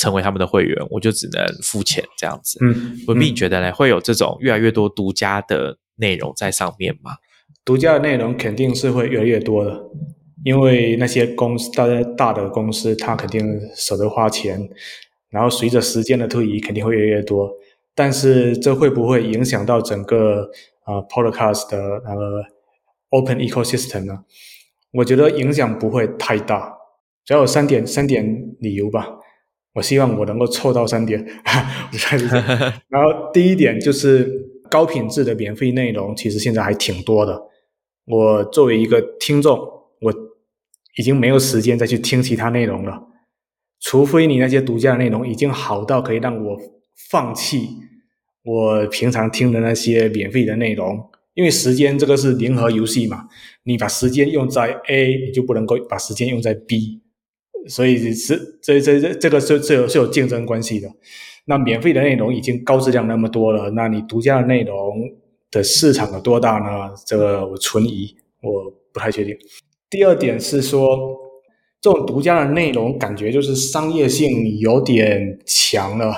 [0.00, 2.56] 成为他们的会员，我就只能付钱这样子。
[2.62, 3.72] 嗯，文斌，你觉得呢？
[3.72, 7.16] 会有这种越来越多独家的内容在上面吗？
[7.68, 9.78] 独家的内容肯定是会越来越多的，
[10.42, 14.58] 因为那些公司，大家大的公司，他肯定舍得花钱，
[15.28, 17.52] 然后随着时间的推移，肯定会越来越多。
[17.94, 20.48] 但是这会不会影响到整个
[20.86, 22.42] 呃 Podcast 的那个
[23.10, 24.20] Open Ecosystem 呢？
[24.92, 26.72] 我觉得影响不会太大，
[27.26, 28.24] 主要有三点三点
[28.60, 29.06] 理由吧。
[29.74, 31.22] 我希望我能够凑到三点，
[32.88, 34.26] 然后第一点就是
[34.70, 37.38] 高品质的免费内容，其实现在还挺多的。
[38.08, 39.58] 我作为一个听众，
[40.00, 40.14] 我
[40.96, 43.02] 已经没有时间再去听其他内容了，
[43.80, 46.56] 除非你那些独家的内容已经好到可以让我
[47.10, 47.68] 放弃
[48.44, 50.98] 我平常听的那些免费的内容，
[51.34, 53.28] 因为时间这个是零和游戏嘛，
[53.64, 57.02] 你把时间用在 A，你就不能够把时间用在 B。
[57.68, 60.88] 所以是这这这这个是是有是有竞争关系的。
[61.44, 65.02] 那免费的内容已经高质量那么多了，那你独家的内容
[65.50, 66.92] 的市场有多大呢？
[67.06, 69.36] 这个我存疑，我不太确定。
[69.90, 70.98] 第二点是说，
[71.80, 76.14] 这种独家的内容感觉就是商业性有点强了。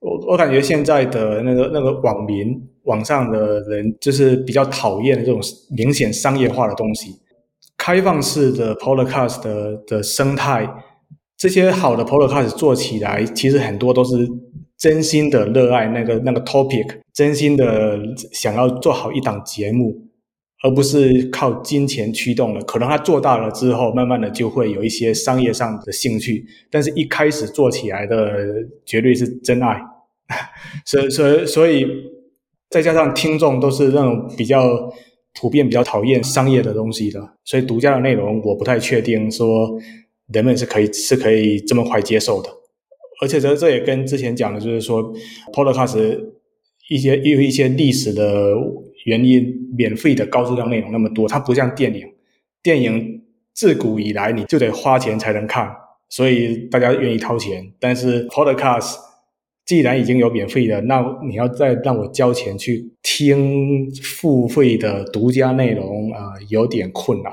[0.00, 5.40] 我我感觉现在的那个那个网民网上的人就是比较讨厌这种
[5.76, 7.20] 明显商业化的东西。
[7.76, 10.68] 开放式的 Podcast 的的生态，
[11.36, 14.16] 这些好的 Podcast 做起来，其实很多都是
[14.82, 17.96] 真心的热爱那个那个 topic，真心的
[18.32, 20.08] 想要做好一档节目，
[20.64, 22.60] 而不是靠金钱驱动的。
[22.62, 28.28] 可能他做大了之后，慢慢的就会有一些商业上的兴趣，但是一开始做起来的
[28.84, 29.80] 绝对是真爱。
[30.84, 31.86] 所 所所以，
[32.68, 34.92] 再加上听众都是那种比较。
[35.34, 39.80] 普遍比较讨厌商业的东西的，所以独家的内容我不太确定说
[40.30, 42.50] 人们是可以是可以这么快接受的。
[43.22, 45.14] 而且这这也跟之前讲的，就是说
[45.52, 46.20] Podcast
[46.90, 48.52] 一些因为一些历史的
[49.06, 52.04] 原因，免费的高质量内容那么多，它不像电影，
[52.64, 53.22] 电影
[53.54, 55.70] 自古以来你就得花钱才能看，
[56.08, 57.72] 所以大家愿意掏钱。
[57.78, 58.96] 但是 Podcast
[59.64, 67.32] 既然已经有免费的，那你要再让我交钱去听付费的独家内容啊，有点困难。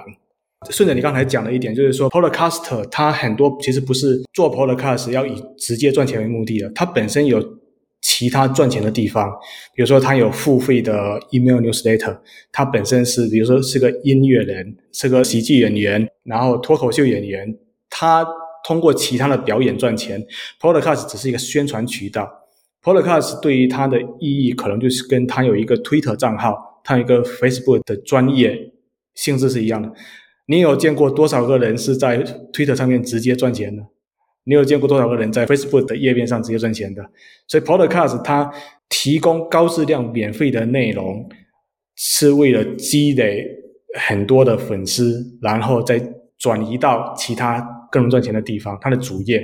[0.69, 7.41] 顺着你刚才讲的一点，就是说，Podcast 它很多其实不是做 Podcast 要以直接赚钱为目的的，它本身有
[8.01, 9.31] 其他赚钱的地方，
[9.73, 12.17] 比如说它有付费的 email newsletter，
[12.51, 17.57] 它本身是比如说是个音乐人，是个喜剧演员，然后脱口秀演员，
[17.89, 18.25] 他。
[18.67, 20.21] 通过其他的表演赚钱
[20.59, 22.29] ，Podcast 只是一个宣传渠道。
[22.83, 28.73] Podcast 对于它的意义，可能就是跟它有一个 Twitter 账号，它有一个 Facebook 的专业
[29.15, 29.89] 性质是一样的。
[30.49, 33.83] 你有见过多少个人是在 Twitter 上面直接赚钱的？
[34.45, 37.03] 你有见过多少个人在 Facebook 的页面上直接赚钱的？
[37.47, 38.51] 所以 Podcast 它
[38.89, 41.29] 提供高质量免费的内容，
[41.95, 43.45] 是为了积累
[43.99, 46.01] 很多的粉丝，然后再
[46.37, 47.75] 转移到其他。
[47.91, 49.43] 更能赚钱的地方，它的主业。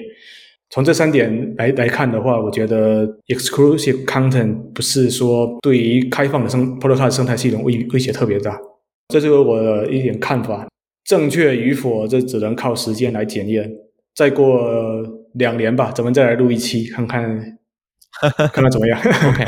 [0.69, 8.55] 从这三点来来看的话，我觉得 exclusive content 不是说对于开放的生 podcast 生态系统威威胁特别大。
[9.07, 10.67] 这是我的一点看法，
[11.05, 13.71] 正确与否，这只能靠时间来检验。
[14.13, 15.03] 再过
[15.35, 17.39] 两年吧，咱们再来录一期，看看
[18.21, 18.99] 看看怎么样。
[18.99, 19.45] OK。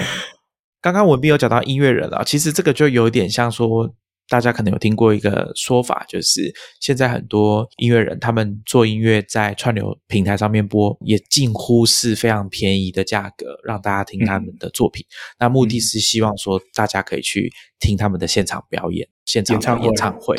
[0.82, 3.94] 刚刚文斌有讲到音乐人啊，其实这个就有点像说。
[4.30, 15.06] 大家可能有听过一个说法，就是现在很多音乐人他们做音乐在串流平台上面播，也近乎是非常便宜的价格让大家听他们的作品。
[15.40, 17.50] 那目的是希望说大家可以去
[17.80, 20.36] 听他们的现场表演、现场演唱会。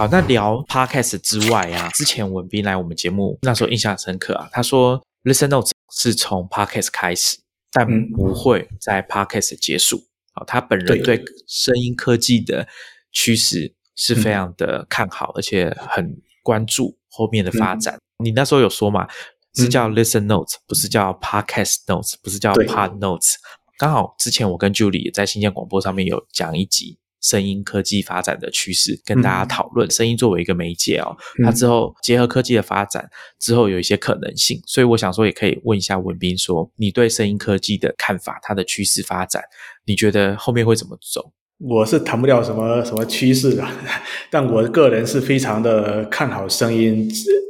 [0.00, 4.98] 好，那聊 podcast 之外啊，之前文斌来我们节目那时候印象深刻啊，他说。
[5.24, 7.36] Listen Notes 是从 Podcast 开始，
[7.70, 10.02] 但不会在 Podcast 结束。
[10.32, 12.66] 好，他本人对声音科技的
[13.12, 17.98] 趋势是非常的看好，而且很关注后面的发展。
[18.24, 19.06] 你那时候有说嘛，
[19.54, 23.34] 是叫 Listen Notes，不是叫 Podcast Notes，不是叫 Pod Notes。
[23.76, 26.96] 刚好之前我跟 Julie 也在新建广播上面有讲一集。
[27.20, 33.08] 声音科技发展的趋势，跟大家讨论声音作为一个媒介哦，它之后结合科技的发展
[33.38, 39.42] 之后有一些可能性，所以我想说也可以问一下文斌说，你对声音科技的看法，它的趋势发展，
[39.86, 41.32] 你觉得后面会怎么走？
[41.58, 43.66] 我是谈不了什么什么趋势的，
[44.30, 47.06] 但我个人是非常的看好声音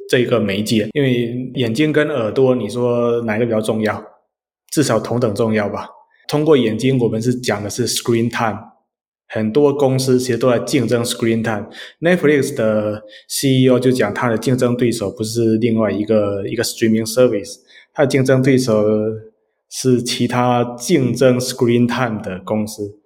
[0.08, 4.02] 这个媒介，因为眼睛跟耳朵，你说哪个比较重要？
[4.72, 5.86] 至少同等重要吧。
[6.28, 8.69] 通过眼睛，我们是讲的是 screen time。
[9.32, 11.68] 很多公司其实都在竞争 screen time。
[12.00, 17.58] Netflix 的 CEO 就讲，他的竞争对手不是另外一个一个 streaming service，
[17.94, 18.84] 他的竞争对手
[19.70, 22.98] 是其他竞争 screen time 的公司，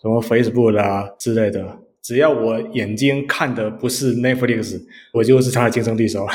[0.00, 1.78] 什么 Facebook 啊之类的。
[2.02, 4.82] 只要我眼睛看的不是 Netflix，
[5.14, 6.26] 我就是他的竞争对手。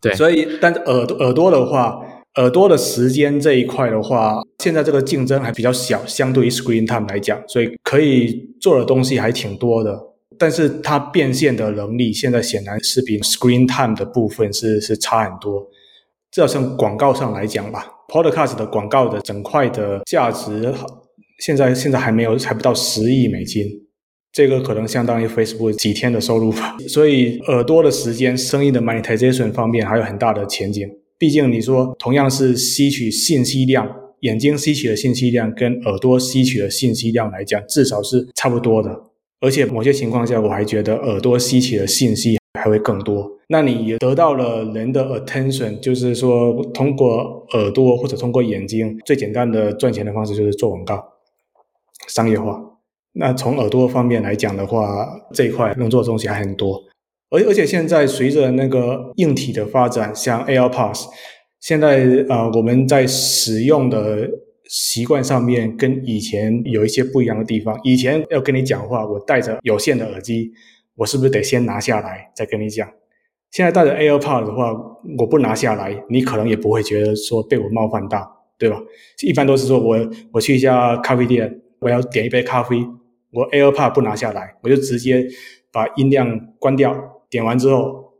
[0.00, 2.00] 对，所以，但是耳朵耳朵的话。
[2.38, 10.00] 耳朵的时间这一块的话，现在这个竞争还比较小，相对于 screen time 来讲，所以可以做的东西还挺多的。
[10.38, 15.66] 但是它变现的能力，现在显然是比 screen time 的部分是是差很多。
[16.30, 20.72] 至少从广告上来讲吧，podcast 的广告的整块的价值，
[21.40, 23.66] 现在现在还没有，还不到十亿美金，
[24.32, 26.76] 这个可能相当于 Facebook 几天的收入吧。
[26.86, 30.88] 所以耳朵的时间，生意的 monetization 方面还有很大的前景。
[31.18, 39.02] 毕竟你说同样是吸取信息量，眼睛吸取的信息量跟耳朵吸取的信息量来讲，至少是差不多的。
[39.40, 43.30] 而且某些情况下，我还觉得耳朵吸取的信息还会更多。
[43.48, 51.02] 那你得到了人的 attention，就是说通过耳朵或者通过眼睛，最简单的赚钱的方式就是做广告，
[52.08, 52.60] 商业化。
[53.12, 56.82] 那从耳朵方面来讲的话，这一块能做的东西还很多。
[57.30, 61.04] 而而且现在随着那个硬体的发展，像 AirPods，
[61.60, 64.28] 现在呃我们在使用的
[64.64, 67.78] 习惯上面跟以前有一些不一样的地方。
[67.84, 70.52] 以前要跟你讲话，我戴着有线的耳机，
[70.96, 72.88] 我是不是得先拿下来再跟你讲？
[73.50, 74.72] 现在戴着 AirPods 的话，
[75.18, 78.80] 我不拿下来，你可能也不会觉得说被我冒犯到，对吧？
[79.22, 79.98] 一般都是说我
[80.32, 82.76] 我去一家咖啡店，我要点一杯咖啡，
[83.32, 85.26] 我 AirPods 不拿下来，我就直接
[85.70, 87.16] 把音量关掉。
[87.30, 88.14] 点完之后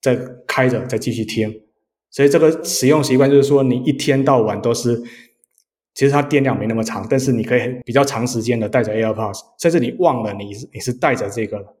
[0.00, 1.62] 再开着再继续听，
[2.10, 5.02] 所以这个使用习惯就是说，你一天到晚都是，
[5.94, 11.76] 其实它电量没那么长，但是你可以比较长时间的带着 AirPods，甚至你忘了你你是带着这个了，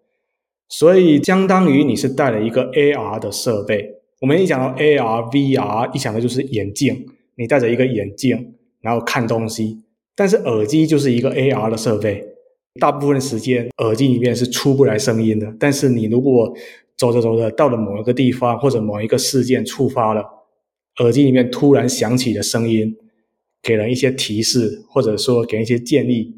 [0.68, 4.02] 所以相当于你是带了一个 AR 的设备。
[4.20, 9.82] 我们一讲到 AR、VR，一想的就是眼镜，你戴着一个眼镜然后看东西，
[10.14, 12.31] 但是耳机就是一个 AR 的设备。
[12.80, 16.52] 大部分时间耳机里面是出不来声音的，但是你如果
[16.96, 20.24] 走着走着到了某一个地方或者某一个事件触发了，
[21.00, 22.96] 耳机里面突然响起的声音，
[23.62, 26.34] 给人一些提示或者说给一些建议，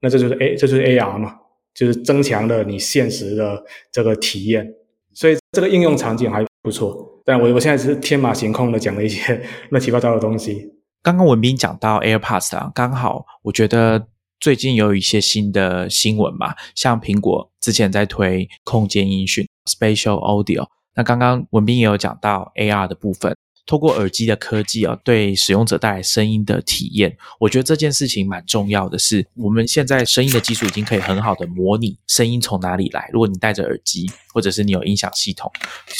[0.00, 1.36] 那这就是 A，这就是 AR 嘛，
[1.74, 4.74] 就是增强了你现实的这个体验，
[5.14, 7.22] 所以这个应用场景还不错。
[7.24, 10.70] 但我我现在只是天马行空的讲了一些 乱七八糟的东西。
[11.02, 14.08] 刚刚文斌讲到 AirPods 啊，刚好我觉得。
[14.42, 20.66] 最近有一些新的新闻嘛，像苹果之前在推空间音讯 （Spatial Audio），
[20.96, 23.36] 那刚刚文斌也有讲到 AR 的部分，
[23.66, 27.16] 透过耳机的科技啊，对使用者带来声音的体验。
[27.38, 33.08] 我觉得这件事情蛮重要的，是我们现在声音的技术已经可以很好的模拟声音从哪里来。
[33.12, 35.48] 如果你戴着耳机，或者是你有音响系统，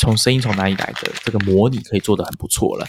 [0.00, 2.84] 从声音从哪里来的这个模拟可以做得很不错了。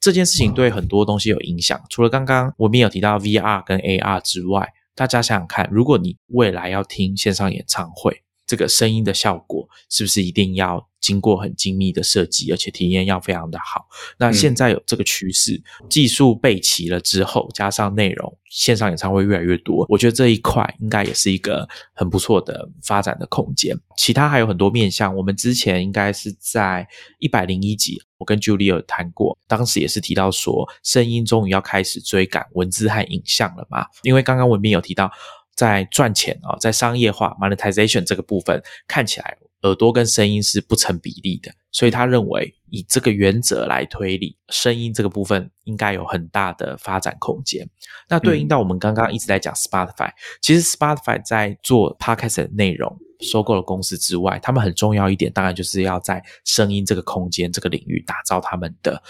[0.00, 4.72] 这件事情对很多东西有影响，除了刚刚文斌有提到 VR 跟 AR 之外。
[4.96, 13.86] 大家想想看，如果你未来要听线上演唱会，这个声音的效果是不是一定要经过很精密的设计，而且体验要非常的好。
[14.18, 23.76] 那现在有这个趋势，技术备齐了之后，加上内容，线上演唱会越来越多，我觉得这一块应该也是一个很不错的发展的空间。
[23.96, 26.86] 其他还有很多面向，我们之前应该是在
[27.18, 33.86] 一百零一集，我跟 Julie 有谈过，当时也是提到说，声音终于要开始追赶文字和影像了嘛？
[34.02, 35.10] 因为刚刚文斌有提到。
[35.56, 47.68] 在赚钱啊，在商业化 monetization 这个部分，看起来耳朵跟声音是不成比例的，所以他认为以这个原则来推理，声音这个部分应该有很大的发展空间。
[48.08, 50.10] 那对应到我们刚刚一直在讲 Spotify，
[50.42, 59.02] 其实 Spotify 在做 podcast 的内容，收购了公司之外，他们很重要一点，当然就是要在声音这个空间这个领域打造他们的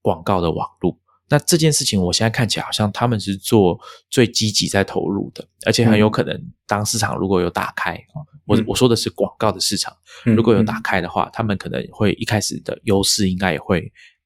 [0.00, 0.98] 广告的网络。
[1.30, 3.78] 那这件事情，我现在看起来好像他们是做
[4.10, 13.80] 最积极在投入的，而且很有可能当市场如果有打开啊，我我说的是广告的市场，如果有打开的话，他们可能会一开始的优势应该也会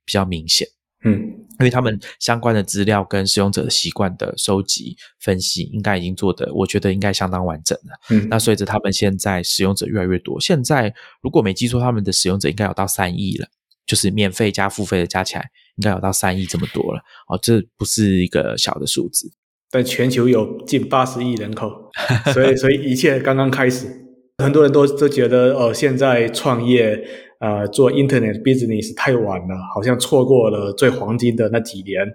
[0.06, 0.66] 比较明显，
[1.04, 8.00] 嗯，因为他们相关的资料跟使用者的习惯的收集分析，应该已经做的，我觉得应该相当完整了。
[8.08, 13.46] 嗯，那随着他们现在使用者越来越多，现在如果没记错，他们的使用者应该有到三亿了，
[13.86, 15.50] 就是免费加付费的加起来。
[15.76, 19.28] 应该有到三亿这么多了哦，这不是一个小的数字。
[19.72, 21.90] 但全球有近八十亿人口，
[22.32, 23.88] 所以所以一切刚刚开始。
[24.38, 26.96] 很多人都都觉得哦，现在创业
[27.40, 32.06] 呃做 Internet business 太晚了，好像错过了最黄金的那几年。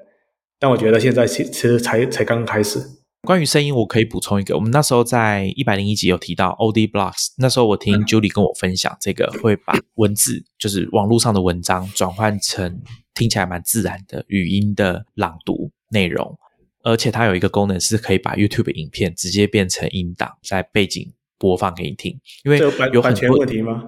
[0.57, 2.79] 但我觉得现在其其实才才刚刚开始。
[3.23, 12.81] 关于声音，我可以补充一个，我们那时候在一百零一集有提到 OD Blocks，那时候我听 Julie 跟我分享，这个会把文字就是网络上的文章转换成。
[13.15, 16.37] 听起来蛮自然的语音的朗读内容，
[16.83, 22.17] 而且它有一个功能是可以把 YouTube 影片直接变成音档，在背景播放给你听。
[22.45, 22.57] 因为
[22.93, 23.83] 有版权问题吗？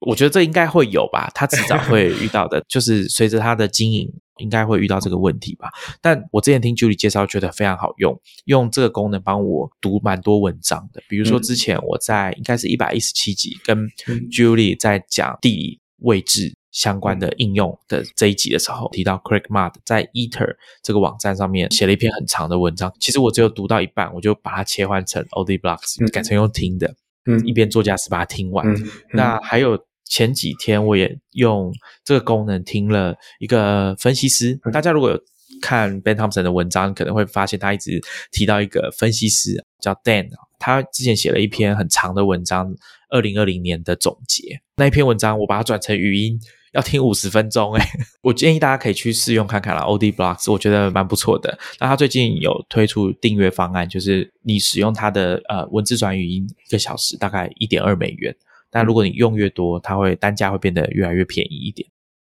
[0.00, 5.68] 我觉得这应该会有吧，它迟早会遇到的， 就是随着它的经营，应该会遇到这个问题吧。
[6.00, 11.02] 但我之前听 Julie 介绍，觉得非常好用，用这个功能帮我读蛮多文章的。
[11.08, 13.88] 比如说之前我在应该是一百一十七集跟
[14.30, 16.54] Julie 在讲地理位置。
[16.74, 22.92] 相关的应用的这一集的时候，提到 Craig Mud 在 Eater 这个网站上面写了一篇很长的文章。
[22.98, 26.92] 其实我只有读到一半，我就把它切换成 Audio Blocks，改成用听的，
[27.26, 28.66] 嗯，一边做家事把它听完。
[29.12, 29.78] 那还有
[30.14, 31.72] 前几天我也用
[32.04, 34.54] 这个功能听了一个分析师。
[34.72, 35.20] 大家如果有
[35.60, 38.00] 看 Ben Thompson 的文章，可能会发现他一直
[38.30, 40.28] 提到一个分析师叫 Dan，
[40.60, 42.72] 他之前写了一篇很长的文章，
[43.10, 44.60] 二零二零年的总结。
[44.76, 46.38] 那一篇文章我把它转成语音。
[46.74, 47.84] 要听五十分钟哎，
[48.22, 49.82] 我建议大家可以去试用看看啦。
[49.82, 51.56] O D Blocks 我觉得蛮不错的。
[51.78, 58.34] 那他最近有推出订阅方案，就是你使用它的呃文字转语音一个小时大概一点二美元。
[58.74, 61.88] 但如果你用越多，它会单价会变得越来越便宜一点。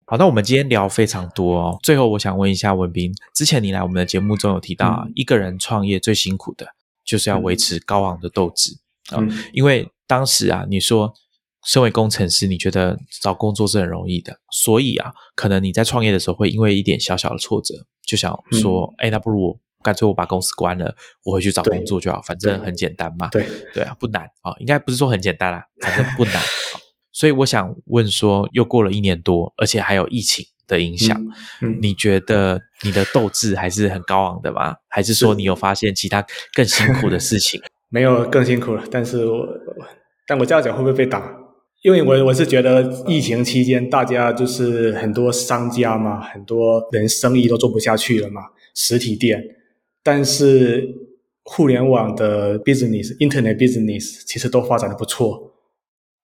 [0.06, 1.78] 好，那我们今天聊非常多哦。
[1.82, 6.68] 最后我想问一下文斌，之前你来我们的节目中有提到，一个人创业最辛苦的
[7.04, 8.78] 就是要维持高昂的斗志
[9.10, 9.18] 啊，
[9.52, 11.12] 因为当时啊你说。
[11.66, 17.74] 身为工程师，你觉得找工作是很容易的，所以啊，可能你在创业的时候会因为一点小小的挫折，
[18.06, 23.28] 就想说，哎，那不如我干脆我把公司关了，我回去找工作就好，反正很简单嘛。
[23.28, 26.34] 对对啊，不难啊，应该不是说很简单啦，反正不难。
[27.12, 31.20] 所以我想问说，又过了一年多，而且还有疫情的影响，
[31.80, 34.76] 你觉得你的斗志还是很高昂的吗？
[34.88, 36.24] 还是说你有发现其他
[36.54, 37.60] 更辛苦的事情？
[37.90, 39.46] 没有更辛苦了，但是我
[40.26, 41.34] 但我这样讲会不会被打？
[41.82, 48.42] 因为我我是觉得疫情期间，大家就是很多商家嘛，很多人生意都做不下去了嘛，
[48.74, 49.42] 实体店。
[50.10, 50.88] 但是
[51.42, 55.52] 互联网的 business、internet business 其实都发展的不错，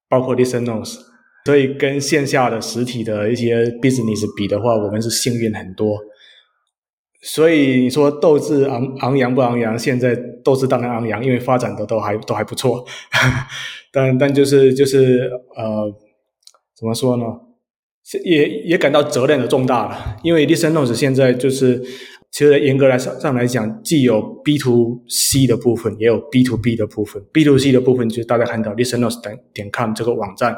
[0.08, 0.96] 包括 listen news，。
[1.44, 5.98] 所以跟线下的实体的一些 business 比的话，我们是幸运很多。
[7.20, 9.78] 所以你说斗志昂昂扬不昂扬？
[9.78, 12.82] 现在斗志当然昂扬，因为发展的都还都还不错。
[13.92, 15.94] 但但就是就是呃，
[16.74, 17.24] 怎么说呢？
[18.22, 20.16] 也也感到责任的重大了。
[20.22, 21.82] 因为 Listen Notes 现在就是，
[22.34, 27.22] 其实严格来上上来讲，既有 B to C 的部分，也有 B to B 的部分。
[27.32, 30.52] B to C 的部分就是大家看到 Listen Notes 点点 com 这个网站，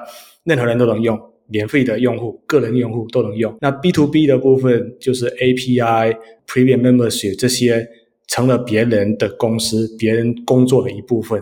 [0.45, 1.21] 任何人都能用。
[1.49, 3.55] 免费的用户、个人用户都能用。
[3.61, 6.17] 那 B to B 的部分就是 API、
[6.49, 7.87] Premium Membership 这些
[8.27, 11.41] 成了别人的公司、别人工作的一部分。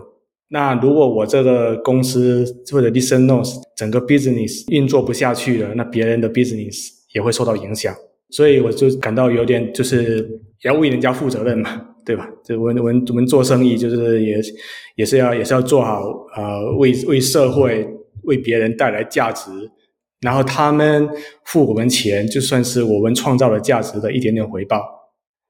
[0.49, 7.95] 那如果我这个公司或者 Listen Notes 整个 business 运作不下去了，那别人的 business 也会受到影响。
[8.35, 10.29] 所以我就感到有点就是
[10.65, 11.91] 要为人家负责任嘛。
[12.07, 12.29] 对吧？
[12.45, 14.37] 就我们我们我们做生意就是也
[14.95, 16.03] 也是要也是要做好
[16.37, 17.89] 呃为为社会
[18.25, 19.51] 为别人带来价值，
[20.21, 21.09] 然后他们
[21.47, 24.83] 付我们钱，就算是我们创造了价值的一点点回报，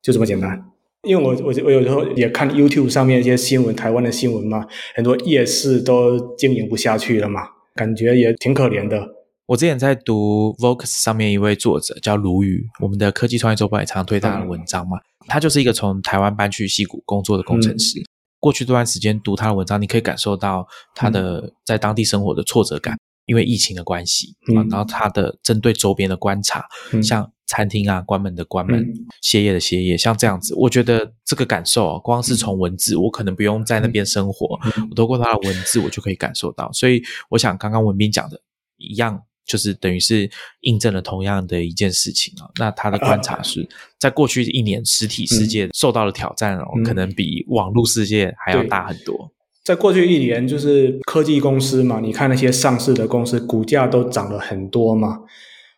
[0.01, 0.65] 就这么简单。
[1.03, 7.41] 因为我我我有时候也看 YouTube 上面一些新闻，台湾的新闻嘛，很多夜市都经营不下去了嘛，
[7.75, 9.05] 感觉也挺可怜的。
[9.47, 14.99] 我之前在读 Vocus 上面一位作者叫卢宇，我们的科技创业周报也常常推他的文章嘛。
[15.27, 18.03] 他就是一个从台湾搬去西谷工作的工程师。
[18.41, 22.97] 过去这段时间读他的文章，你可以感受到他的在当地生活的挫折感，
[23.27, 24.65] 因为疫情的关系啊。
[24.71, 26.65] 然后他的针对周边的观察，
[27.03, 28.83] 像餐厅啊关门的关门，
[29.21, 34.59] 歇业的歇业，像这样子，我觉得这个感受，光是从文字，我可能不用在那边生活，
[34.89, 36.73] 我透过他的文字，我就可以感受到。
[36.73, 38.41] 所以，我想刚刚文斌讲的
[38.79, 39.23] 一样。
[39.47, 40.31] 就是等于是
[40.61, 42.49] 印证了同样的一件事情啊。
[42.59, 43.69] 那他的观察是
[43.99, 49.31] 在过去一年，实体世界受到的挑战哦，可能比网络世界还要大很多。
[49.65, 55.21] 在过去一年，就是科技公司嘛，你看那些上市的公司，股价都涨了很多嘛。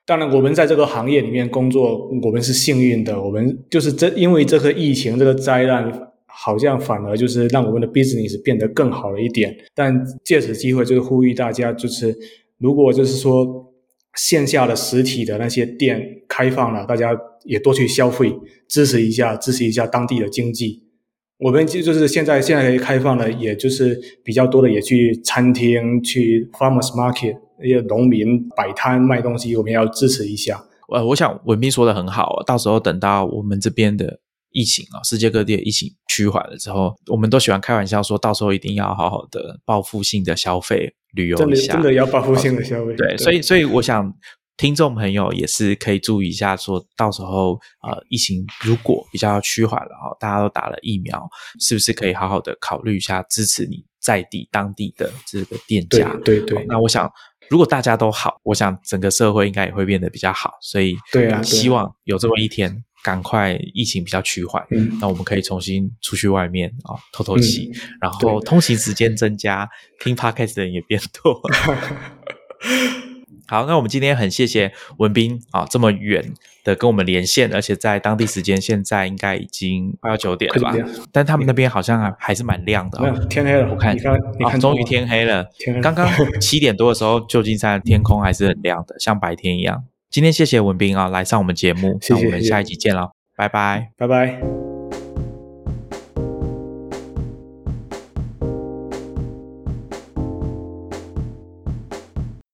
[0.04, 3.20] 当然，我们在这个行业里面工作，我们是幸运的。
[3.22, 5.92] 我们就是这因为这个疫情这个灾难，
[6.26, 9.56] 好像反而就是让我们的 business 变得更好了一点。
[9.74, 12.16] 但借此机会，就是呼吁大家，就是。
[12.58, 13.72] 如果就是说
[14.16, 17.10] 线下的实体的那些店开放了，大家
[17.44, 18.34] 也多去消费，
[18.68, 20.84] 支持一下，支持一下当地的经济。
[21.38, 30.64] 我们就就是现在现在开放了，也就是比较多的也去餐厅、去 farmers market 那些农民摆摊卖东西，我们要支持一下。
[30.88, 34.20] 呃，我想文斌说的很好，到时候等到我们这边的
[34.56, 40.94] 疫情啊，世界各地的疫情趋缓了之后，我们都喜欢开玩笑说，到时候一定要好好的报复性的消费。
[41.12, 42.94] 旅游一下，真的要报复性的消费。
[42.94, 44.12] 对，所以所以我想，
[44.56, 51.26] 听众朋友也是可以注意一下，说到时候呃，疫情如果比较趋缓了哈，大家都打了疫苗，
[51.60, 56.14] 是不是可以好好的考虑一下支持你在地当地的这个店家？
[56.24, 56.64] 对对。
[56.66, 57.10] 那我想，
[57.48, 60.52] 如果大家都好，我想整个社会应该也会变得比较好。
[60.60, 62.84] 所以，对啊，希望有这么一天。
[63.06, 64.60] 赶快疫情比较趋缓，
[65.00, 67.70] 那我们可以重新出去外面啊透透气，
[68.00, 69.68] 然后通勤时间增加，
[70.02, 71.40] 听 podcast 的人也变多。
[73.46, 76.34] 好，那我们今天很谢谢文斌啊，这么远
[76.64, 80.74] 的跟我们连线，而且在当地时间现在应该已经快要九点了吧？
[81.12, 83.16] 但他们那边好像还还是蛮亮的啊。
[83.30, 85.46] 天黑了，我看你看，你看，终于天黑了。
[85.80, 86.10] 刚刚
[86.40, 89.84] 七点多的时候，旧金山天空还是很亮的，像白天一样。
[90.10, 94.65] 今天谢谢文斌啊，来上我们节目，那我们下一集见了，拜拜，拜拜。